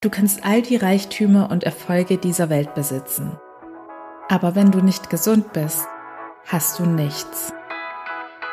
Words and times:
Du 0.00 0.10
kannst 0.10 0.44
all 0.44 0.62
die 0.62 0.76
Reichtümer 0.76 1.50
und 1.50 1.64
Erfolge 1.64 2.18
dieser 2.18 2.50
Welt 2.50 2.72
besitzen. 2.76 3.36
Aber 4.28 4.54
wenn 4.54 4.70
du 4.70 4.80
nicht 4.80 5.10
gesund 5.10 5.52
bist, 5.52 5.88
hast 6.46 6.78
du 6.78 6.86
nichts. 6.86 7.52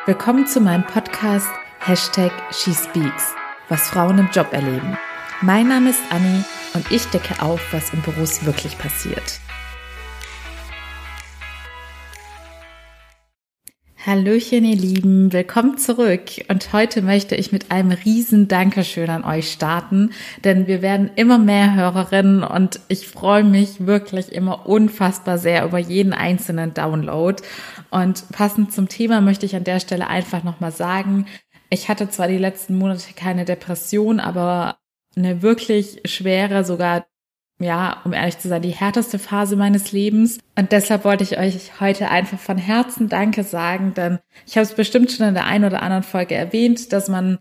Willkommen 0.08 0.48
zu 0.48 0.60
meinem 0.60 0.88
Podcast 0.88 1.48
Hashtag 1.82 2.32
SheSpeaks, 2.50 3.36
was 3.70 3.88
Frauen 3.90 4.18
im 4.18 4.30
Job 4.34 4.54
erleben. 4.54 4.98
Mein 5.42 5.68
Name 5.68 5.92
ist 5.92 6.02
Annie 6.10 6.44
und 6.74 6.92
ich 6.92 7.06
decke 7.12 7.40
auf, 7.44 7.62
was 7.72 7.94
in 7.94 8.02
Büros 8.02 8.44
wirklich 8.44 8.76
passiert. 8.80 9.40
Hallöchen, 14.06 14.64
ihr 14.66 14.76
Lieben, 14.76 15.34
willkommen 15.34 15.80
zurück. 15.80 16.26
Und 16.48 16.74
heute 16.74 17.02
möchte 17.02 17.36
ich 17.36 17.52
mit 17.52 17.72
einem 17.72 17.90
riesen 17.90 18.48
Dankeschön 18.48 19.10
an 19.10 19.24
euch 19.24 19.52
starten, 19.52 20.12
denn 20.44 20.68
wir 20.68 20.84
werden 20.84 21.10
immer 21.16 21.40
mehr 21.40 21.74
Hörerinnen 21.74 22.44
und 22.44 22.80
ich 22.88 23.08
freue 23.08 23.44
mich 23.44 23.88
wirklich 23.88 24.32
immer 24.32 24.68
unfassbar 24.68 25.40
sehr 25.40 25.66
über 25.66 25.80
jeden 25.80 26.14
einzelnen 26.14 26.76
Download. 26.76 27.42
Und 27.90 28.30
passend 28.30 28.72
zum 28.72 28.90
Thema 28.90 29.22
möchte 29.22 29.48
ich 29.48 29.56
an 29.56 29.64
der 29.64 29.80
Stelle 29.80 30.06
einfach 30.06 30.44
nochmal 30.44 30.72
sagen, 30.72 31.26
ich 31.72 31.90
hatte 31.90 32.08
zwar 32.08 32.28
die 32.28 32.38
letzten 32.38 32.78
Monate 32.78 33.14
keine 33.16 33.44
Depression, 33.44 34.20
aber 34.20 34.78
eine 35.16 35.42
wirklich 35.42 36.02
schwere, 36.06 36.64
sogar 36.64 37.08
ja, 37.60 38.02
um 38.04 38.12
ehrlich 38.12 38.38
zu 38.38 38.50
sein, 38.50 38.62
die 38.62 38.70
härteste 38.70 39.18
Phase 39.18 39.56
meines 39.56 39.92
Lebens. 39.92 40.40
Und 40.58 40.72
deshalb 40.72 41.06
wollte 41.06 41.24
ich 41.24 41.38
euch 41.38 41.80
heute 41.80 42.10
einfach 42.10 42.38
von 42.38 42.58
Herzen 42.58 43.08
Danke 43.08 43.44
sagen, 43.44 43.94
denn 43.94 44.20
ich 44.46 44.58
habe 44.58 44.64
es 44.64 44.74
bestimmt 44.74 45.12
schon 45.12 45.28
in 45.28 45.34
der 45.34 45.46
einen 45.46 45.66
oder 45.66 45.82
anderen 45.82 46.04
Folge 46.04 46.36
erwähnt, 46.36 46.92
dass 46.92 47.08
man 47.08 47.40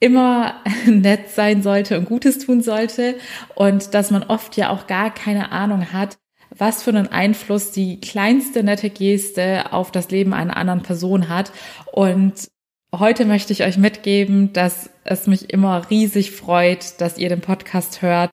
immer 0.00 0.54
nett 0.86 1.30
sein 1.30 1.62
sollte 1.62 1.98
und 1.98 2.04
Gutes 2.04 2.38
tun 2.38 2.62
sollte 2.62 3.16
und 3.56 3.94
dass 3.94 4.12
man 4.12 4.22
oft 4.22 4.56
ja 4.56 4.70
auch 4.70 4.86
gar 4.86 5.12
keine 5.12 5.50
Ahnung 5.50 5.92
hat, 5.92 6.18
was 6.56 6.84
für 6.84 6.90
einen 6.90 7.08
Einfluss 7.08 7.72
die 7.72 8.00
kleinste 8.00 8.62
nette 8.62 8.90
Geste 8.90 9.72
auf 9.72 9.90
das 9.90 10.10
Leben 10.10 10.34
einer 10.34 10.56
anderen 10.56 10.82
Person 10.82 11.28
hat. 11.28 11.50
Und 11.92 12.48
heute 12.94 13.24
möchte 13.24 13.52
ich 13.52 13.64
euch 13.64 13.76
mitgeben, 13.76 14.52
dass 14.52 14.88
es 15.02 15.26
mich 15.26 15.52
immer 15.52 15.90
riesig 15.90 16.30
freut, 16.30 17.00
dass 17.00 17.18
ihr 17.18 17.28
den 17.28 17.40
Podcast 17.40 18.02
hört 18.02 18.30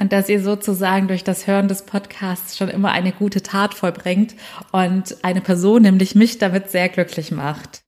und 0.00 0.12
dass 0.12 0.28
ihr 0.28 0.42
sozusagen 0.42 1.06
durch 1.06 1.22
das 1.22 1.46
Hören 1.46 1.68
des 1.68 1.82
Podcasts 1.82 2.56
schon 2.56 2.68
immer 2.68 2.90
eine 2.90 3.12
gute 3.12 3.42
Tat 3.42 3.74
vollbringt 3.74 4.34
und 4.72 5.16
eine 5.22 5.42
Person, 5.42 5.82
nämlich 5.82 6.14
mich, 6.14 6.38
damit 6.38 6.70
sehr 6.70 6.88
glücklich 6.88 7.30
macht. 7.30 7.82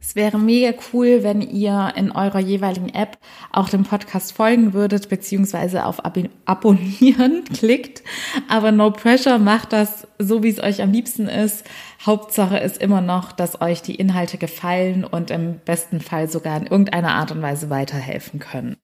Es 0.00 0.16
wäre 0.16 0.36
mega 0.36 0.76
cool, 0.92 1.22
wenn 1.22 1.40
ihr 1.40 1.92
in 1.94 2.10
eurer 2.10 2.40
jeweiligen 2.40 2.88
App 2.88 3.18
auch 3.52 3.68
dem 3.68 3.84
Podcast 3.84 4.32
folgen 4.32 4.72
würdet, 4.72 5.08
beziehungsweise 5.08 5.86
auf 5.86 6.04
Ab 6.04 6.18
Abonnieren 6.44 7.44
klickt. 7.54 8.02
Aber 8.48 8.72
no 8.72 8.90
pressure, 8.90 9.38
macht 9.38 9.72
das 9.72 10.08
so, 10.18 10.42
wie 10.42 10.48
es 10.48 10.60
euch 10.60 10.82
am 10.82 10.90
liebsten 10.90 11.28
ist. 11.28 11.64
Hauptsache 12.04 12.58
ist 12.58 12.82
immer 12.82 13.00
noch, 13.00 13.30
dass 13.30 13.60
euch 13.60 13.80
die 13.80 13.94
Inhalte 13.94 14.38
gefallen 14.38 15.04
und 15.04 15.30
im 15.30 15.60
besten 15.64 16.00
Fall 16.00 16.28
sogar 16.28 16.56
in 16.56 16.66
irgendeiner 16.66 17.14
Art 17.14 17.30
und 17.30 17.40
Weise 17.40 17.70
weiterhelfen 17.70 18.40
können. 18.40 18.76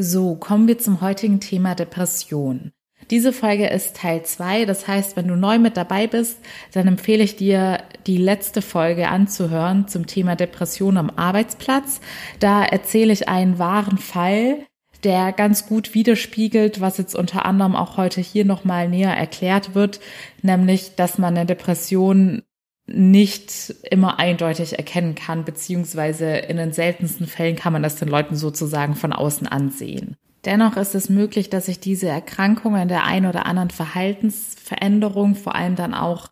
So, 0.00 0.36
kommen 0.36 0.68
wir 0.68 0.78
zum 0.78 1.00
heutigen 1.00 1.40
Thema 1.40 1.74
Depression. 1.74 2.70
Diese 3.10 3.32
Folge 3.32 3.66
ist 3.66 3.96
Teil 3.96 4.22
2, 4.22 4.64
das 4.64 4.86
heißt, 4.86 5.16
wenn 5.16 5.26
du 5.26 5.34
neu 5.34 5.58
mit 5.58 5.76
dabei 5.76 6.06
bist, 6.06 6.38
dann 6.72 6.86
empfehle 6.86 7.24
ich 7.24 7.34
dir, 7.34 7.82
die 8.06 8.16
letzte 8.16 8.62
Folge 8.62 9.08
anzuhören 9.08 9.88
zum 9.88 10.06
Thema 10.06 10.36
Depression 10.36 10.98
am 10.98 11.10
Arbeitsplatz. 11.10 12.00
Da 12.38 12.64
erzähle 12.64 13.12
ich 13.12 13.28
einen 13.28 13.58
wahren 13.58 13.98
Fall, 13.98 14.58
der 15.02 15.32
ganz 15.32 15.66
gut 15.66 15.94
widerspiegelt, 15.94 16.80
was 16.80 16.98
jetzt 16.98 17.16
unter 17.16 17.44
anderem 17.44 17.74
auch 17.74 17.96
heute 17.96 18.20
hier 18.20 18.44
nochmal 18.44 18.88
näher 18.88 19.16
erklärt 19.16 19.74
wird, 19.74 19.98
nämlich, 20.42 20.94
dass 20.94 21.18
man 21.18 21.36
eine 21.36 21.44
Depression 21.44 22.44
nicht 22.88 23.74
immer 23.90 24.18
eindeutig 24.18 24.78
erkennen 24.78 25.14
kann, 25.14 25.44
beziehungsweise 25.44 26.26
in 26.36 26.56
den 26.56 26.72
seltensten 26.72 27.26
Fällen 27.26 27.56
kann 27.56 27.72
man 27.72 27.82
das 27.82 27.96
den 27.96 28.08
Leuten 28.08 28.34
sozusagen 28.34 28.94
von 28.94 29.12
außen 29.12 29.46
ansehen. 29.46 30.16
Dennoch 30.44 30.76
ist 30.76 30.94
es 30.94 31.10
möglich, 31.10 31.50
dass 31.50 31.66
sich 31.66 31.80
diese 31.80 32.08
Erkrankung 32.08 32.76
in 32.76 32.88
der 32.88 33.04
ein 33.04 33.26
oder 33.26 33.44
anderen 33.44 33.70
Verhaltensveränderung, 33.70 35.34
vor 35.34 35.54
allem 35.54 35.76
dann 35.76 35.92
auch 35.92 36.28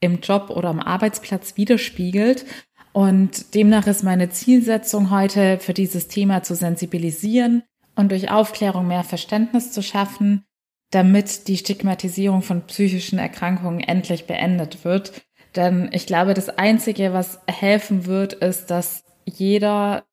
im 0.00 0.20
Job 0.20 0.50
oder 0.50 0.68
am 0.68 0.80
Arbeitsplatz 0.80 1.56
widerspiegelt. 1.56 2.44
Und 2.92 3.54
demnach 3.54 3.86
ist 3.86 4.04
meine 4.04 4.28
Zielsetzung 4.28 5.10
heute 5.10 5.58
für 5.58 5.72
dieses 5.72 6.08
Thema 6.08 6.42
zu 6.42 6.54
sensibilisieren 6.54 7.62
und 7.96 8.10
durch 8.10 8.30
Aufklärung 8.30 8.86
mehr 8.86 9.04
Verständnis 9.04 9.72
zu 9.72 9.82
schaffen, 9.82 10.44
damit 10.90 11.48
die 11.48 11.56
Stigmatisierung 11.56 12.42
von 12.42 12.66
psychischen 12.66 13.18
Erkrankungen 13.18 13.80
endlich 13.80 14.26
beendet 14.26 14.84
wird 14.84 15.22
denn 15.56 15.90
ich 15.92 16.06
glaube, 16.06 16.34
das 16.34 16.48
Einzige, 16.48 17.12
was 17.12 17.40
helfen 17.46 18.06
wird, 18.06 18.32
ist, 18.34 18.70
dass 18.70 19.04
jeder 19.24 20.04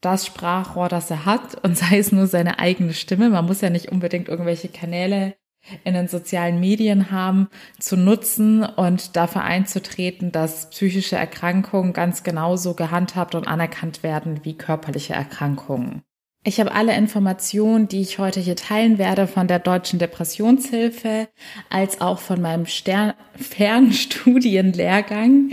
das 0.00 0.26
Sprachrohr, 0.26 0.88
das 0.88 1.10
er 1.10 1.24
hat, 1.24 1.54
und 1.64 1.76
sei 1.76 1.98
es 1.98 2.12
nur 2.12 2.26
seine 2.26 2.58
eigene 2.58 2.92
Stimme, 2.92 3.30
man 3.30 3.46
muss 3.46 3.60
ja 3.60 3.70
nicht 3.70 3.90
unbedingt 3.90 4.28
irgendwelche 4.28 4.68
Kanäle 4.68 5.34
in 5.82 5.94
den 5.94 6.08
sozialen 6.08 6.60
Medien 6.60 7.10
haben, 7.10 7.48
zu 7.78 7.96
nutzen 7.96 8.62
und 8.62 9.16
dafür 9.16 9.44
einzutreten, 9.44 10.30
dass 10.30 10.68
psychische 10.68 11.16
Erkrankungen 11.16 11.94
ganz 11.94 12.22
genauso 12.22 12.74
gehandhabt 12.74 13.34
und 13.34 13.48
anerkannt 13.48 14.02
werden 14.02 14.44
wie 14.44 14.58
körperliche 14.58 15.14
Erkrankungen. 15.14 16.02
Ich 16.46 16.60
habe 16.60 16.72
alle 16.72 16.94
Informationen, 16.94 17.88
die 17.88 18.02
ich 18.02 18.18
heute 18.18 18.38
hier 18.38 18.54
teilen 18.54 18.98
werde, 18.98 19.26
von 19.26 19.48
der 19.48 19.58
Deutschen 19.58 19.98
Depressionshilfe 19.98 21.28
als 21.70 22.02
auch 22.02 22.18
von 22.18 22.42
meinem 22.42 22.66
Stern 22.66 23.14
Fernstudienlehrgang, 23.34 25.52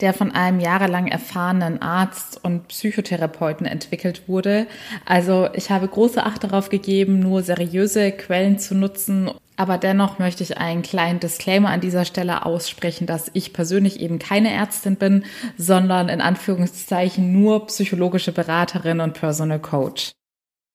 der 0.00 0.12
von 0.12 0.32
einem 0.32 0.58
jahrelang 0.58 1.06
erfahrenen 1.06 1.80
Arzt 1.80 2.44
und 2.44 2.66
Psychotherapeuten 2.66 3.66
entwickelt 3.66 4.24
wurde. 4.26 4.66
Also 5.04 5.48
ich 5.54 5.70
habe 5.70 5.86
große 5.86 6.24
Acht 6.24 6.42
darauf 6.42 6.70
gegeben, 6.70 7.20
nur 7.20 7.44
seriöse 7.44 8.10
Quellen 8.10 8.58
zu 8.58 8.74
nutzen 8.74 9.30
aber 9.60 9.76
dennoch 9.76 10.18
möchte 10.18 10.42
ich 10.42 10.56
einen 10.56 10.80
kleinen 10.80 11.20
Disclaimer 11.20 11.68
an 11.68 11.82
dieser 11.82 12.06
Stelle 12.06 12.46
aussprechen, 12.46 13.06
dass 13.06 13.30
ich 13.34 13.52
persönlich 13.52 14.00
eben 14.00 14.18
keine 14.18 14.50
Ärztin 14.50 14.96
bin, 14.96 15.26
sondern 15.58 16.08
in 16.08 16.22
Anführungszeichen 16.22 17.30
nur 17.30 17.66
psychologische 17.66 18.32
Beraterin 18.32 19.00
und 19.00 19.12
Personal 19.12 19.58
Coach. 19.58 20.12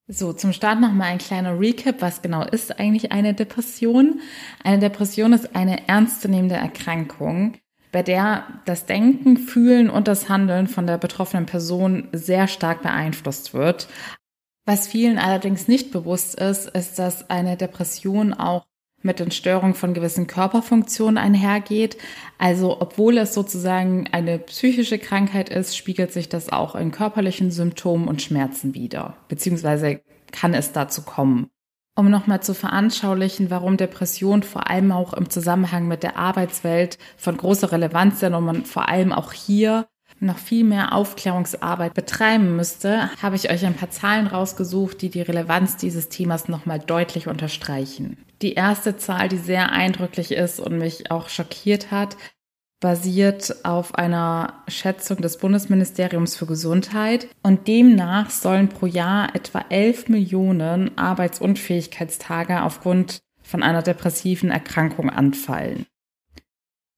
So, 0.08 0.34
zum 0.34 0.54
Start 0.54 0.82
nochmal 0.82 1.08
ein 1.08 1.18
kleiner 1.18 1.60
Recap. 1.60 2.00
Was 2.04 2.22
genau 2.22 2.44
ist 2.44 2.80
eigentlich 2.80 3.12
eine 3.12 3.34
Depression? 3.34 4.20
Eine 4.64 4.78
Depression 4.78 5.34
ist 5.34 5.56
eine 5.56 5.88
ernstzunehmende 5.88 6.54
Erkrankung, 6.54 7.56
bei 7.92 8.04
der 8.04 8.44
das 8.66 8.86
Denken, 8.86 9.38
Fühlen 9.38 9.90
und 9.90 10.08
das 10.08 10.30
Handeln 10.30 10.68
von 10.68 10.86
der 10.86 11.00
betroffenen 11.00 11.48
Person 11.48 12.08
sehr 12.12 12.48
stark 12.48 12.84
beeinflusst 12.84 13.56
wird. 13.56 13.88
Was 14.68 14.88
vielen 14.88 15.18
allerdings 15.18 15.68
nicht 15.68 15.92
bewusst 15.92 16.36
ist, 16.36 16.70
ist, 16.70 17.00
dass 17.00 17.32
eine 17.32 17.58
Depression 17.58 18.36
auch 18.36 18.68
mit 19.06 19.20
den 19.20 19.32
Störungen 19.32 19.76
von 19.76 19.94
gewissen 19.94 20.28
Körperfunktionen 20.28 21.18
einhergeht. 21.18 21.98
Also 22.38 22.82
obwohl 22.82 23.18
es 23.18 23.34
sozusagen 23.34 24.10
eine 24.12 24.40
psychische 24.40 25.00
Krankheit 25.00 25.50
ist, 25.50 25.78
spiegelt 25.78 26.12
sich 26.12 26.28
das 26.28 26.52
auch 26.52 26.76
in 26.76 26.92
körperlichen 26.92 27.52
Symptomen 27.52 28.08
und 28.08 28.22
Schmerzen 28.22 28.74
wider, 28.74 29.16
beziehungsweise 29.30 30.02
kann 30.32 30.54
es 30.54 30.72
dazu 30.72 31.04
kommen. 31.04 31.48
Um 31.98 32.10
nochmal 32.10 32.42
zu 32.42 32.54
veranschaulichen, 32.54 33.50
warum 33.50 33.78
Depression 33.78 34.44
vor 34.44 34.70
allem 34.70 34.92
auch 34.92 35.14
im 35.14 35.30
Zusammenhang 35.30 35.88
mit 35.88 36.04
der 36.04 36.18
Arbeitswelt 36.18 36.98
von 37.16 37.38
großer 37.38 37.72
Relevanz 37.72 38.20
sind 38.20 38.34
und 38.34 38.44
man 38.44 38.66
vor 38.66 38.90
allem 38.90 39.14
auch 39.14 39.32
hier 39.32 39.88
noch 40.20 40.38
viel 40.38 40.64
mehr 40.64 40.94
Aufklärungsarbeit 40.94 41.94
betreiben 41.94 42.56
müsste, 42.56 43.10
habe 43.22 43.36
ich 43.36 43.50
euch 43.52 43.66
ein 43.66 43.76
paar 43.76 43.90
Zahlen 43.90 44.28
rausgesucht, 44.28 45.02
die 45.02 45.10
die 45.10 45.22
Relevanz 45.22 45.78
dieses 45.78 46.10
Themas 46.10 46.48
nochmal 46.48 46.80
deutlich 46.80 47.28
unterstreichen. 47.28 48.18
Die 48.42 48.54
erste 48.54 48.98
Zahl, 48.98 49.30
die 49.30 49.38
sehr 49.38 49.72
eindrücklich 49.72 50.32
ist 50.32 50.60
und 50.60 50.78
mich 50.78 51.12
auch 51.12 51.30
schockiert 51.30 51.92
hat, 51.92 52.18
basiert 52.80 53.66
auf 53.66 53.96
einer 53.96 54.62
Schätzung 54.68 55.18
des 55.18 55.38
Bundesministeriums 55.38 56.36
für 56.36 56.46
Gesundheit 56.46 57.28
und 57.42 57.68
demnach 57.68 58.30
sollen 58.30 58.70
pro 58.70 58.86
Jahr 58.86 59.34
etwa 59.34 59.64
11 59.70 60.10
Millionen 60.10 60.98
Arbeitsunfähigkeitstage 60.98 62.62
aufgrund 62.62 63.20
von 63.42 63.64
einer 63.64 63.82
depressiven 63.82 64.52
Erkrankung 64.52 65.10
anfallen. 65.10 65.86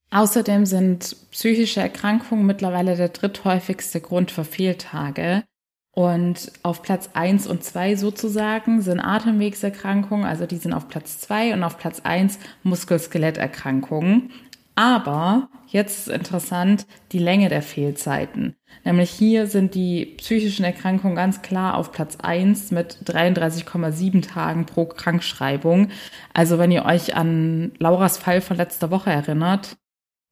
Außerdem 0.10 0.66
sind 0.66 1.16
psychische 1.32 1.82
Erkrankungen 1.82 2.46
mittlerweile 2.46 2.96
der 2.96 3.10
dritthäufigste 3.10 4.00
Grund 4.02 4.32
für 4.32 4.46
Fehltage. 4.46 5.44
Und 5.92 6.52
auf 6.62 6.84
Platz 6.84 7.10
eins 7.14 7.48
und 7.48 7.64
zwei 7.64 7.96
sozusagen 7.96 8.84
sind 8.84 9.00
Atemwegserkrankungen, 9.00 10.26
also 10.26 10.46
die 10.46 10.58
sind 10.58 10.74
auf 10.74 10.88
Platz 10.90 11.20
zwei 11.20 11.54
und 11.54 11.64
auf 11.64 11.80
Platz 11.80 12.02
eins 12.02 12.38
Muskel-Skeletterkrankungen. 12.62 14.30
Aber 14.76 15.50
jetzt 15.66 16.08
ist 16.08 16.16
interessant 16.16 16.86
die 17.12 17.18
Länge 17.18 17.50
der 17.50 17.64
Fehlzeiten. 17.64 18.56
Nämlich 18.86 19.10
hier 19.10 19.48
sind 19.48 19.74
die 19.74 20.06
psychischen 20.06 20.64
Erkrankungen 20.64 21.16
ganz 21.16 21.42
klar 21.42 21.76
auf 21.76 21.92
Platz 21.92 22.18
eins 22.22 22.70
mit 22.70 23.00
33,7 23.06 24.22
Tagen 24.22 24.68
pro 24.68 24.86
Krankschreibung. 24.86 25.90
Also 26.32 26.60
wenn 26.60 26.70
ihr 26.70 26.86
euch 26.86 27.16
an 27.16 27.72
Lauras 27.80 28.20
Fall 28.20 28.40
von 28.40 28.56
letzter 28.56 28.92
Woche 28.92 29.10
erinnert, 29.10 29.78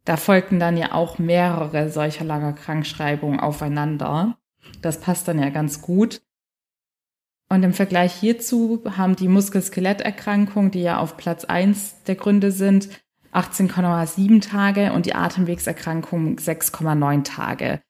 da 0.06 0.18
folgten 0.18 0.60
dann 0.60 0.78
ja 0.78 0.94
auch 0.94 1.18
mehrere 1.18 1.90
solcher 1.90 2.24
langer 2.24 2.54
Krankschreibungen 2.54 3.40
aufeinander. 3.40 4.38
Das 4.81 5.02
passt 5.02 5.28
dann 5.28 5.40
ja 5.40 5.50
ganz 5.50 5.81
gut. 5.81 6.22
Und 7.50 7.63
im 7.63 7.74
Vergleich 7.74 8.13
hierzu 8.13 8.84
haben 8.98 9.16
die 9.16 9.28
Muskel-Skeletterkrankungen, 9.28 10.72
die 10.72 10.81
ja 10.81 11.00
auf 11.00 11.18
Platz 11.18 11.46
eins 11.46 12.04
der 12.04 12.16
Gründe 12.16 12.52
sind, 12.52 12.90
18,7 13.34 14.42
Tage 14.42 14.94
und 14.94 15.06
die 15.06 15.13
Atemwegserkrankung 15.13 16.38
6,9 16.38 17.24
Tage. 17.24 17.81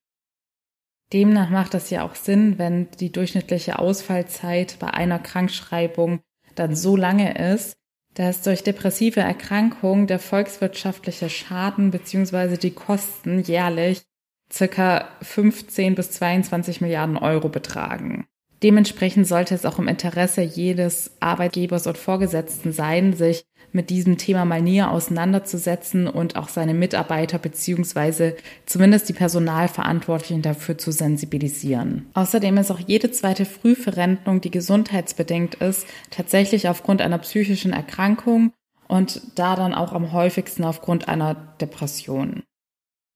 Demnach 1.14 1.50
macht 1.50 1.76
es 1.76 1.90
ja 1.90 2.04
auch 2.04 2.16
Sinn, 2.16 2.58
wenn 2.58 2.90
die 3.00 3.12
durchschnittliche 3.12 3.78
Ausfallzeit 3.78 4.78
bei 4.80 4.88
einer 4.88 5.20
Krankschreibung 5.20 6.22
dann 6.56 6.76
so 6.76 6.96
lange 6.96 7.54
ist, 7.54 7.78
dass 8.16 8.42
durch 8.42 8.64
depressive 8.64 9.20
Erkrankung 9.20 10.08
der 10.08 10.20
volkswirtschaftliche 10.20 11.30
Schaden 11.30 11.92
bzw. 11.92 12.58
die 12.58 12.72
Kosten 12.72 13.42
jährlich 13.42 14.04
circa 14.52 15.10
15 15.22 15.96
bis 15.96 16.12
22 16.12 16.82
Milliarden 16.82 17.18
Euro 17.18 17.50
betragen. 17.50 18.26
Dementsprechend 18.66 19.28
sollte 19.28 19.54
es 19.54 19.64
auch 19.64 19.78
im 19.78 19.88
Interesse 19.88 20.42
jedes 20.42 21.12
Arbeitgebers 21.20 21.86
und 21.86 22.00
Vorgesetzten 22.00 22.72
sein, 22.72 23.14
sich 23.14 23.46
mit 23.72 23.92
diesem 23.92 24.18
Thema 24.18 24.44
mal 24.44 24.60
näher 24.60 24.90
auseinanderzusetzen 24.90 26.08
und 26.08 26.36
auch 26.36 26.50
seine 26.50 26.74
Mitarbeiter 26.74 27.38
beziehungsweise 27.38 28.36
zumindest 28.66 29.08
die 29.08 29.14
Personalverantwortlichen 29.14 30.42
dafür 30.42 30.80
zu 30.80 30.92
sensibilisieren. 30.92 32.08
Außerdem 32.16 32.58
ist 32.58 32.72
auch 32.72 32.80
jede 32.80 33.12
zweite 33.12 33.46
Frühverrentung, 33.46 34.42
die 34.42 34.50
gesundheitsbedingt 34.50 35.54
ist, 35.54 35.86
tatsächlich 36.10 36.68
aufgrund 36.68 37.04
einer 37.04 37.20
psychischen 37.20 37.72
Erkrankung 37.72 38.52
und 38.88 39.22
da 39.36 39.56
dann 39.56 39.76
auch 39.76 39.94
am 39.94 40.12
häufigsten 40.12 40.64
aufgrund 40.64 41.08
einer 41.08 41.36
Depression. 41.62 42.42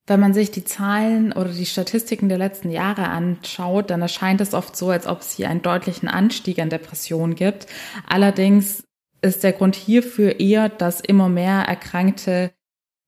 Wenn 0.09 0.19
man 0.19 0.33
sich 0.33 0.49
die 0.49 0.63
Zahlen 0.63 1.31
oder 1.33 1.51
die 1.51 1.67
Statistiken 1.67 2.29
der 2.29 2.39
letzten 2.39 2.71
Jahre 2.71 3.09
anschaut, 3.09 3.91
dann 3.91 4.01
erscheint 4.01 4.41
es 4.41 4.55
oft 4.55 4.75
so, 4.75 4.89
als 4.89 5.05
ob 5.05 5.21
es 5.21 5.33
hier 5.33 5.49
einen 5.49 5.61
deutlichen 5.61 6.07
Anstieg 6.07 6.57
an 6.57 6.71
Depressionen 6.71 7.35
gibt. 7.35 7.67
Allerdings 8.07 8.83
ist 9.21 9.43
der 9.43 9.53
Grund 9.53 9.75
hierfür 9.75 10.39
eher, 10.39 10.67
dass 10.67 10.99
immer 10.99 11.29
mehr 11.29 11.61
Erkrankte 11.61 12.51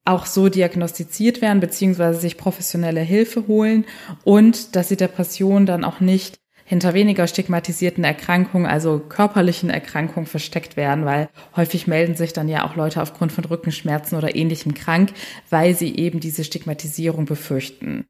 auch 0.05 0.27
so 0.27 0.49
diagnostiziert 0.49 1.41
werden, 1.41 1.59
beziehungsweise 1.59 2.19
sich 2.19 2.37
professionelle 2.37 3.01
Hilfe 3.01 3.47
holen 3.47 3.85
und 4.23 4.75
dass 4.75 4.89
die 4.89 4.97
Depressionen 4.97 5.65
dann 5.65 5.83
auch 5.83 6.01
nicht 6.01 6.40
hinter 6.71 6.93
weniger 6.93 7.27
stigmatisierten 7.27 8.05
Erkrankungen, 8.05 8.65
also 8.65 8.99
körperlichen 8.99 9.69
Erkrankungen 9.69 10.25
versteckt 10.25 10.77
werden, 10.77 11.03
weil 11.03 11.27
häufig 11.57 11.85
melden 11.85 12.15
sich 12.15 12.31
dann 12.31 12.47
ja 12.47 12.65
auch 12.65 12.77
Leute 12.77 13.01
aufgrund 13.01 13.33
von 13.33 13.43
Rückenschmerzen 13.43 14.17
oder 14.17 14.37
ähnlichem 14.37 14.73
krank, 14.73 15.11
weil 15.49 15.75
sie 15.75 15.93
eben 15.97 16.21
diese 16.21 16.45
Stigmatisierung 16.45 17.25
befürchten. 17.25 18.05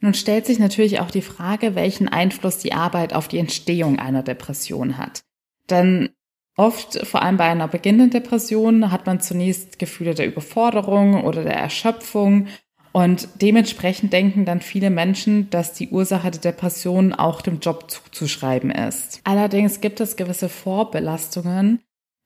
Nun 0.00 0.14
stellt 0.14 0.46
sich 0.46 0.60
natürlich 0.60 1.00
auch 1.00 1.10
die 1.10 1.22
Frage, 1.22 1.74
welchen 1.74 2.06
Einfluss 2.06 2.58
die 2.58 2.72
Arbeit 2.72 3.14
auf 3.14 3.26
die 3.26 3.40
Entstehung 3.40 3.98
einer 3.98 4.22
Depression 4.22 4.96
hat. 4.96 5.24
Denn 5.68 6.10
Oft, 6.56 7.04
vor 7.04 7.20
allem 7.20 7.36
bei 7.36 7.46
einer 7.46 7.66
beginnenden 7.66 8.10
Depression, 8.10 8.92
hat 8.92 9.06
man 9.06 9.20
zunächst 9.20 9.80
Gefühle 9.80 10.14
der 10.14 10.28
Überforderung 10.28 11.24
oder 11.24 11.42
der 11.42 11.56
Erschöpfung 11.56 12.46
und 12.94 13.26
dementsprechend 13.42 14.12
denken 14.12 14.44
dann 14.44 14.60
viele 14.60 14.88
Menschen, 14.88 15.50
dass 15.50 15.72
die 15.72 15.88
Ursache 15.88 16.30
der 16.30 16.52
Depression 16.52 17.12
auch 17.12 17.42
dem 17.42 17.58
Job 17.58 17.90
zuzuschreiben 17.90 18.70
ist. 18.70 19.20
Allerdings 19.24 19.80
gibt 19.80 20.00
es 20.00 20.14
gewisse 20.14 20.48
Vorbelastungen, 20.48 21.80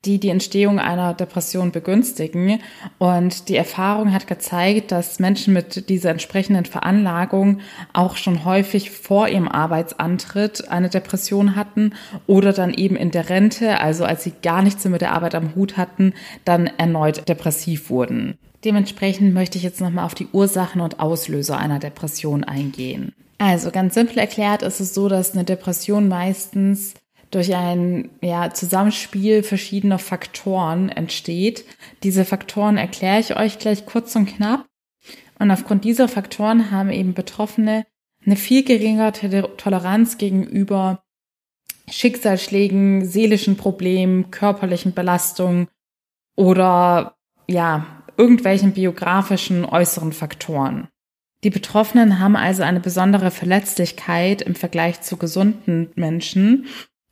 die 0.05 0.19
die 0.19 0.29
Entstehung 0.29 0.77
einer 0.77 1.15
Depression 1.15 1.71
begünstigen. 1.71 2.59
Und 2.99 3.49
die 3.49 3.55
Erfahrung 3.55 4.13
hat 4.13 4.27
gezeigt, 4.27 4.91
dass 4.91 5.17
Menschen 5.17 5.55
mit 5.55 5.89
dieser 5.89 6.11
entsprechenden 6.11 6.65
Veranlagung 6.65 7.61
auch 7.91 8.15
schon 8.15 8.45
häufig 8.45 8.91
vor 8.91 9.27
ihrem 9.27 9.47
Arbeitsantritt 9.47 10.69
eine 10.69 10.89
Depression 10.89 11.55
hatten 11.55 11.95
oder 12.27 12.53
dann 12.53 12.75
eben 12.75 12.95
in 12.95 13.09
der 13.09 13.31
Rente, 13.31 13.79
also 13.79 14.05
als 14.05 14.23
sie 14.23 14.33
gar 14.43 14.61
nichts 14.61 14.83
mehr 14.83 14.91
mit 14.91 15.01
der 15.01 15.13
Arbeit 15.13 15.33
am 15.33 15.55
Hut 15.55 15.77
hatten, 15.77 16.13
dann 16.45 16.67
erneut 16.67 17.27
depressiv 17.27 17.89
wurden. 17.89 18.37
Dementsprechend 18.65 19.33
möchte 19.33 19.57
ich 19.57 19.63
jetzt 19.63 19.81
nochmal 19.81 20.05
auf 20.05 20.15
die 20.15 20.27
Ursachen 20.31 20.81
und 20.81 20.99
Auslöser 20.99 21.57
einer 21.57 21.79
Depression 21.79 22.43
eingehen. 22.43 23.13
Also 23.37 23.71
ganz 23.71 23.93
simpel 23.93 24.17
erklärt 24.17 24.63
ist 24.63 24.81
es 24.81 24.93
so, 24.93 25.07
dass 25.07 25.33
eine 25.33 25.45
Depression 25.45 26.09
meistens 26.09 26.93
durch 27.31 27.55
ein 27.55 28.09
ja, 28.21 28.53
Zusammenspiel 28.53 29.43
verschiedener 29.43 29.99
Faktoren 29.99 30.89
entsteht. 30.89 31.63
Diese 32.03 32.25
Faktoren 32.25 32.77
erkläre 32.77 33.19
ich 33.19 33.37
euch 33.37 33.59
gleich 33.59 33.85
kurz 33.85 34.15
und 34.15 34.25
knapp. 34.25 34.65
Und 35.37 35.51
aufgrund 35.51 35.85
dieser 35.85 36.09
Faktoren 36.09 36.71
haben 36.71 36.89
eben 36.89 37.13
Betroffene 37.13 37.85
eine 38.25 38.35
viel 38.35 38.63
geringere 38.63 39.13
Toleranz 39.55 40.17
gegenüber 40.17 41.01
Schicksalsschlägen, 41.89 43.05
seelischen 43.05 43.55
Problemen, 43.55 44.31
körperlichen 44.31 44.93
Belastungen 44.93 45.67
oder 46.35 47.15
ja, 47.47 47.98
irgendwelchen 48.19 48.73
biografischen 48.73 49.65
äußeren 49.65 50.11
Faktoren. 50.11 50.89
Die 51.45 51.49
Betroffenen 51.49 52.19
haben 52.19 52.35
also 52.35 52.63
eine 52.63 52.81
besondere 52.81 53.31
Verletzlichkeit 53.31 54.41
im 54.41 54.55
Vergleich 54.55 55.01
zu 55.01 55.15
gesunden 55.15 55.89
Menschen 55.95 56.65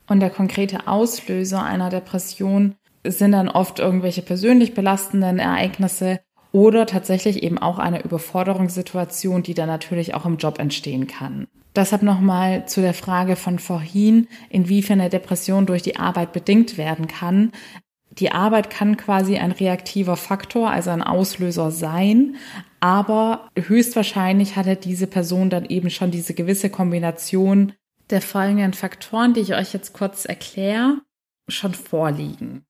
und 0.08 0.20
der 0.20 0.30
konkrete 0.30 0.88
Auslöser 0.88 1.64
einer 1.64 1.90
Depression 1.90 2.76
sind 3.06 3.32
dann 3.32 3.48
oft 3.48 3.80
irgendwelche 3.80 4.22
persönlich 4.22 4.74
belastenden 4.74 5.40
Ereignisse 5.40 6.20
oder 6.52 6.86
tatsächlich 6.86 7.42
eben 7.44 7.58
auch 7.58 7.80
eine 7.80 8.04
Überforderungssituation, 8.04 9.44
die 9.44 9.54
dann 9.54 9.68
natürlich 9.68 10.14
auch 10.14 10.26
im 10.26 10.38
Job 10.38 10.60
entstehen 10.60 11.08
kann. 11.08 11.48
Deshalb 11.76 12.02
nochmal 12.02 12.68
zu 12.68 12.82
der 12.82 12.96
Frage 12.96 13.36
von 13.36 13.60
vorhin, 13.60 14.28
inwiefern 14.50 15.00
eine 15.00 15.10
Depression 15.10 15.68
durch 15.68 15.84
die 15.84 15.98
Arbeit 15.98 16.34
bedingt 16.34 16.78
werden 16.78 17.08
kann. 17.08 17.52
Die 18.20 18.32
Arbeit 18.32 18.70
kann 18.70 18.98
quasi 18.98 19.38
ein 19.38 19.52
reaktiver 19.52 20.18
Faktor, 20.18 20.72
also 20.72 20.90
ein 20.90 21.04
Auslöser 21.04 21.72
sein, 21.72 22.38
aber 22.80 23.50
höchstwahrscheinlich 23.56 24.56
hatte 24.56 24.76
diese 24.76 25.08
Person 25.08 25.50
dann 25.50 25.66
eben 25.66 25.90
schon 25.90 26.12
diese 26.12 26.34
gewisse 26.34 26.70
Kombination 26.70 27.74
der 28.10 28.22
folgenden 28.22 28.74
Faktoren, 28.74 29.34
die 29.34 29.42
ich 29.42 29.56
euch 29.56 29.74
jetzt 29.74 29.94
kurz 29.94 30.26
erkläre, 30.26 31.02
schon 31.48 31.74
vorliegen. 31.74 32.64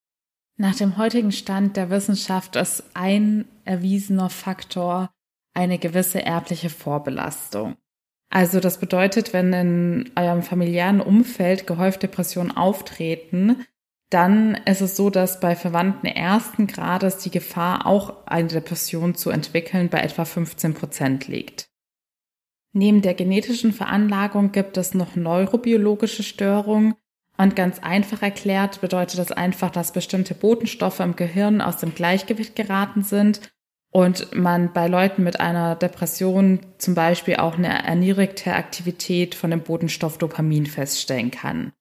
Nach 0.58 0.76
dem 0.76 0.98
heutigen 0.98 1.32
Stand 1.32 1.78
der 1.78 1.90
Wissenschaft 1.90 2.56
ist 2.56 2.84
ein 2.94 3.46
erwiesener 3.64 4.30
Faktor 4.30 5.12
eine 5.54 5.78
gewisse 5.78 6.24
erbliche 6.24 6.70
Vorbelastung. 6.70 7.76
Also 8.30 8.60
das 8.60 8.80
bedeutet, 8.80 9.34
wenn 9.34 9.54
in 9.54 10.12
eurem 10.16 10.44
familiären 10.44 11.00
Umfeld 11.00 11.68
gehäuft 11.68 12.04
Depressionen 12.04 12.56
auftreten, 12.56 13.66
dann 14.10 14.56
ist 14.66 14.82
es 14.82 14.96
so, 14.96 15.10
dass 15.10 15.40
bei 15.40 15.56
Verwandten 15.56 16.08
ersten 16.08 16.68
Grades 16.68 17.18
die 17.18 17.32
Gefahr, 17.32 17.86
auch 17.86 18.26
eine 18.26 18.48
Depression 18.48 19.16
zu 19.16 19.30
entwickeln, 19.30 19.90
bei 19.90 20.00
etwa 20.00 20.24
15 20.24 20.74
Prozent 20.74 21.28
liegt. 21.28 21.70
Neben 22.74 23.02
der 23.02 23.16
genetischen 23.16 23.74
Veranlagung 23.74 24.52
gibt 24.52 24.78
es 24.78 24.94
noch 24.94 25.16
neurobiologische 25.16 26.24
Störungen. 26.24 26.96
Und 27.40 27.56
ganz 27.56 27.80
einfach 27.80 28.24
erklärt 28.24 28.82
bedeutet 28.82 29.20
das 29.20 29.32
einfach, 29.32 29.70
dass 29.70 29.92
bestimmte 29.92 30.34
Botenstoffe 30.34 31.00
im 31.00 31.16
Gehirn 31.16 31.62
aus 31.62 31.78
dem 31.78 31.94
Gleichgewicht 31.94 32.56
geraten 32.56 33.04
sind 33.04 33.42
und 33.92 34.36
man 34.36 34.74
bei 34.74 34.88
Leuten 34.88 35.24
mit 35.24 35.40
einer 35.40 35.76
Depression 35.76 36.60
zum 36.78 36.96
Beispiel 36.96 37.38
auch 37.38 37.58
eine 37.58 37.84
erniedrigte 37.84 38.54
Aktivität 38.54 39.36
von 39.36 39.52
dem 39.52 39.62
Botenstoff 39.62 40.18
Dopamin 40.18 40.66
feststellen 40.66 41.32
kann. 41.32 41.74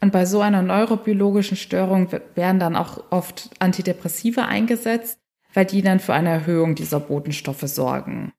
Und 0.00 0.12
bei 0.12 0.26
so 0.26 0.40
einer 0.40 0.62
neurobiologischen 0.62 1.56
Störung 1.56 2.08
werden 2.34 2.60
dann 2.60 2.76
auch 2.76 3.04
oft 3.10 3.50
Antidepressiva 3.58 4.44
eingesetzt, 4.44 5.18
weil 5.54 5.64
die 5.64 5.82
dann 5.82 6.00
für 6.00 6.14
eine 6.14 6.28
Erhöhung 6.28 6.74
dieser 6.74 7.00
Botenstoffe 7.00 7.62
sorgen. 7.62 8.32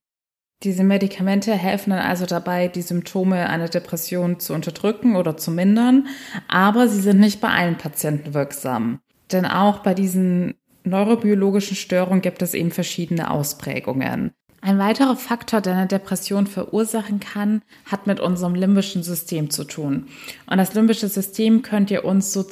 Diese 0.64 0.84
Medikamente 0.84 1.54
helfen 1.54 1.92
dann 1.92 2.00
also 2.00 2.26
dabei, 2.26 2.68
die 2.68 2.82
Symptome 2.82 3.48
einer 3.48 3.70
Depression 3.70 4.40
zu 4.40 4.54
unterdrücken 4.54 5.16
oder 5.16 5.38
zu 5.38 5.52
mindern, 5.52 6.08
aber 6.48 6.88
sie 6.88 7.00
sind 7.00 7.20
nicht 7.20 7.42
bei 7.42 7.50
allen 7.50 7.78
Patienten 7.78 8.34
wirksam. 8.34 9.00
Denn 9.32 9.46
auch 9.46 9.80
bei 9.80 9.94
diesen 9.94 10.56
neurobiologischen 10.84 11.76
Störungen 11.76 12.22
gibt 12.22 12.42
es 12.42 12.54
eben 12.54 12.72
verschiedene 12.72 13.30
Ausprägungen. 13.30 14.32
Ein 14.62 14.80
weiterer 14.80 15.16
Faktor, 15.16 15.62
der 15.62 15.76
eine 15.76 15.88
Depression 15.88 16.48
verursachen 16.48 17.20
kann, 17.20 17.62
hat 17.86 18.08
mit 18.08 18.20
unserem 18.20 18.56
limbischen 18.56 19.04
System 19.04 19.50
zu 19.50 19.64
tun. 19.64 20.08
Und 20.50 20.58
das 20.58 20.74
limbische 20.74 21.08
System 21.08 21.62
könnt 21.62 21.92
ihr 21.92 22.04
uns 22.04 22.34
so, 22.34 22.46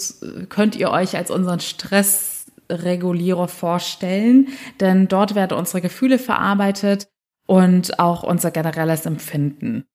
könnt 0.49 0.75
ihr 0.75 0.91
euch 0.91 1.17
als 1.17 1.31
unseren 1.31 1.59
Stress 1.59 2.35
Stressregulierer 2.65 3.47
vorstellen, 3.47 4.49
denn 4.79 5.07
dort 5.07 5.35
werden 5.35 5.57
unsere 5.57 5.81
Gefühle 5.81 6.19
verarbeitet 6.19 7.07
und 7.47 7.99
auch 7.99 8.23
unser 8.23 8.51
generelles 8.51 9.05
Empfinden. 9.05 9.85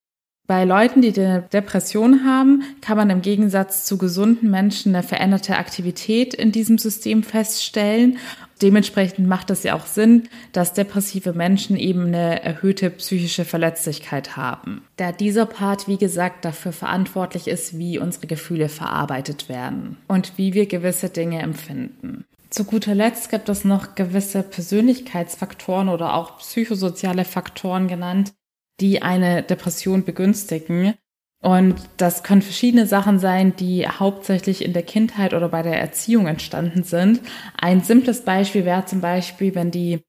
Bei 0.51 0.65
Leuten, 0.65 1.01
die 1.01 1.17
eine 1.17 1.43
Depression 1.43 2.25
haben, 2.25 2.65
kann 2.81 2.97
man 2.97 3.09
im 3.09 3.23
Gegensatz 3.23 3.85
zu 3.85 3.99
gesunden 3.99 4.51
Menschen 4.51 4.93
eine 4.93 5.05
veränderte 5.05 5.57
Aktivität 5.57 6.35
in 6.35 6.51
diesem 6.51 6.77
System 6.77 7.23
feststellen. 7.23 8.19
Dementsprechend 8.61 9.29
macht 9.29 9.51
es 9.51 9.63
ja 9.63 9.77
auch 9.77 9.87
Sinn, 9.87 10.25
dass 10.51 10.73
depressive 10.73 11.35
Menschen 11.35 11.77
eben 11.77 12.07
eine 12.07 12.43
erhöhte 12.43 12.91
psychische 12.91 13.45
Verletzlichkeit 13.45 14.37
haben. 14.37 14.83
Da 14.97 15.13
dieser 15.13 15.47
Part, 15.47 15.87
wie 15.87 15.99
gesagt, 15.99 16.45
dafür 16.45 16.73
verantwortlich 16.73 17.47
ist, 17.47 17.79
wie 17.79 18.01
unsere 18.01 18.27
Gefühle 18.27 18.69
verarbeitet 18.69 19.49
werden 19.49 19.99
und 20.09 20.33
wie 20.37 20.53
wir 20.53 20.67
gewisse 20.67 21.11
Dinge 21.11 21.43
empfinden. 21.43 22.25
Zu 22.51 22.65
guter 22.65 22.97
Letzt 22.97 23.31
gibt 23.31 23.49
es 23.49 23.65
noch 23.65 23.95
gewisse 23.95 24.43
Persönlichkeitsfaktoren 24.43 25.89
oder 25.89 26.15
auch 26.15 26.39
psychosoziale 26.39 27.25
Faktoren 27.25 27.87
genannt, 27.87 28.33
die 28.81 29.03
eine 29.03 29.43
Depression 29.43 30.05
begünstigen. 30.05 30.95
Und 31.43 31.77
das 31.97 32.23
können 32.23 32.43
verschiedene 32.43 32.87
Sachen 32.87 33.19
sein, 33.19 33.57
die 33.57 33.89
hauptsächlich 33.89 34.63
in 34.63 34.73
der 34.73 34.83
Kindheit 34.83 35.33
oder 35.33 35.49
bei 35.49 35.63
der 35.63 35.81
Erziehung 35.81 36.27
entstanden 36.27 36.83
sind. 36.83 37.21
Ein 37.59 37.83
simples 37.83 38.25
Beispiel 38.25 38.65
wäre 38.65 38.85
zum 38.85 39.01
Beispiel, 39.01 39.55
wenn 39.55 39.71
die 39.71 40.01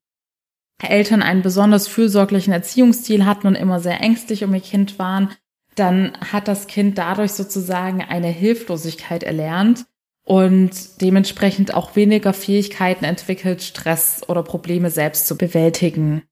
Eltern 0.82 1.22
einen 1.22 1.42
besonders 1.42 1.88
fürsorglichen 1.88 2.54
Erziehungsstil 2.54 3.26
hatten 3.26 3.48
und 3.48 3.56
immer 3.56 3.80
sehr 3.80 4.02
ängstlich 4.02 4.44
um 4.44 4.54
ihr 4.54 4.62
Kind 4.62 5.00
waren, 5.00 5.30
dann 5.76 6.18
hat 6.20 6.48
das 6.48 6.68
Kind 6.68 6.98
dadurch 6.98 7.32
sozusagen 7.32 8.02
eine 8.02 8.28
Hilflosigkeit 8.28 9.24
erlernt 9.24 9.86
und 10.24 11.02
dementsprechend 11.02 11.74
auch 11.74 11.96
weniger 11.96 12.34
Fähigkeiten 12.34 13.06
entwickelt, 13.06 13.62
Stress 13.62 14.24
oder 14.28 14.44
Probleme 14.44 14.90
selbst 14.90 15.28
zu 15.28 15.38
bewältigen. 15.38 16.24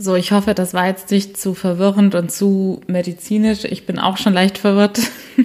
So, 0.00 0.14
ich 0.14 0.30
hoffe, 0.30 0.54
das 0.54 0.74
war 0.74 0.86
jetzt 0.86 1.10
nicht 1.10 1.36
zu 1.36 1.54
verwirrend 1.54 2.14
und 2.14 2.30
zu 2.30 2.80
medizinisch. 2.86 3.64
Ich 3.64 3.84
bin 3.84 3.98
auch 3.98 4.16
schon 4.16 4.32
leicht 4.32 4.56
verwirrt. 4.56 5.00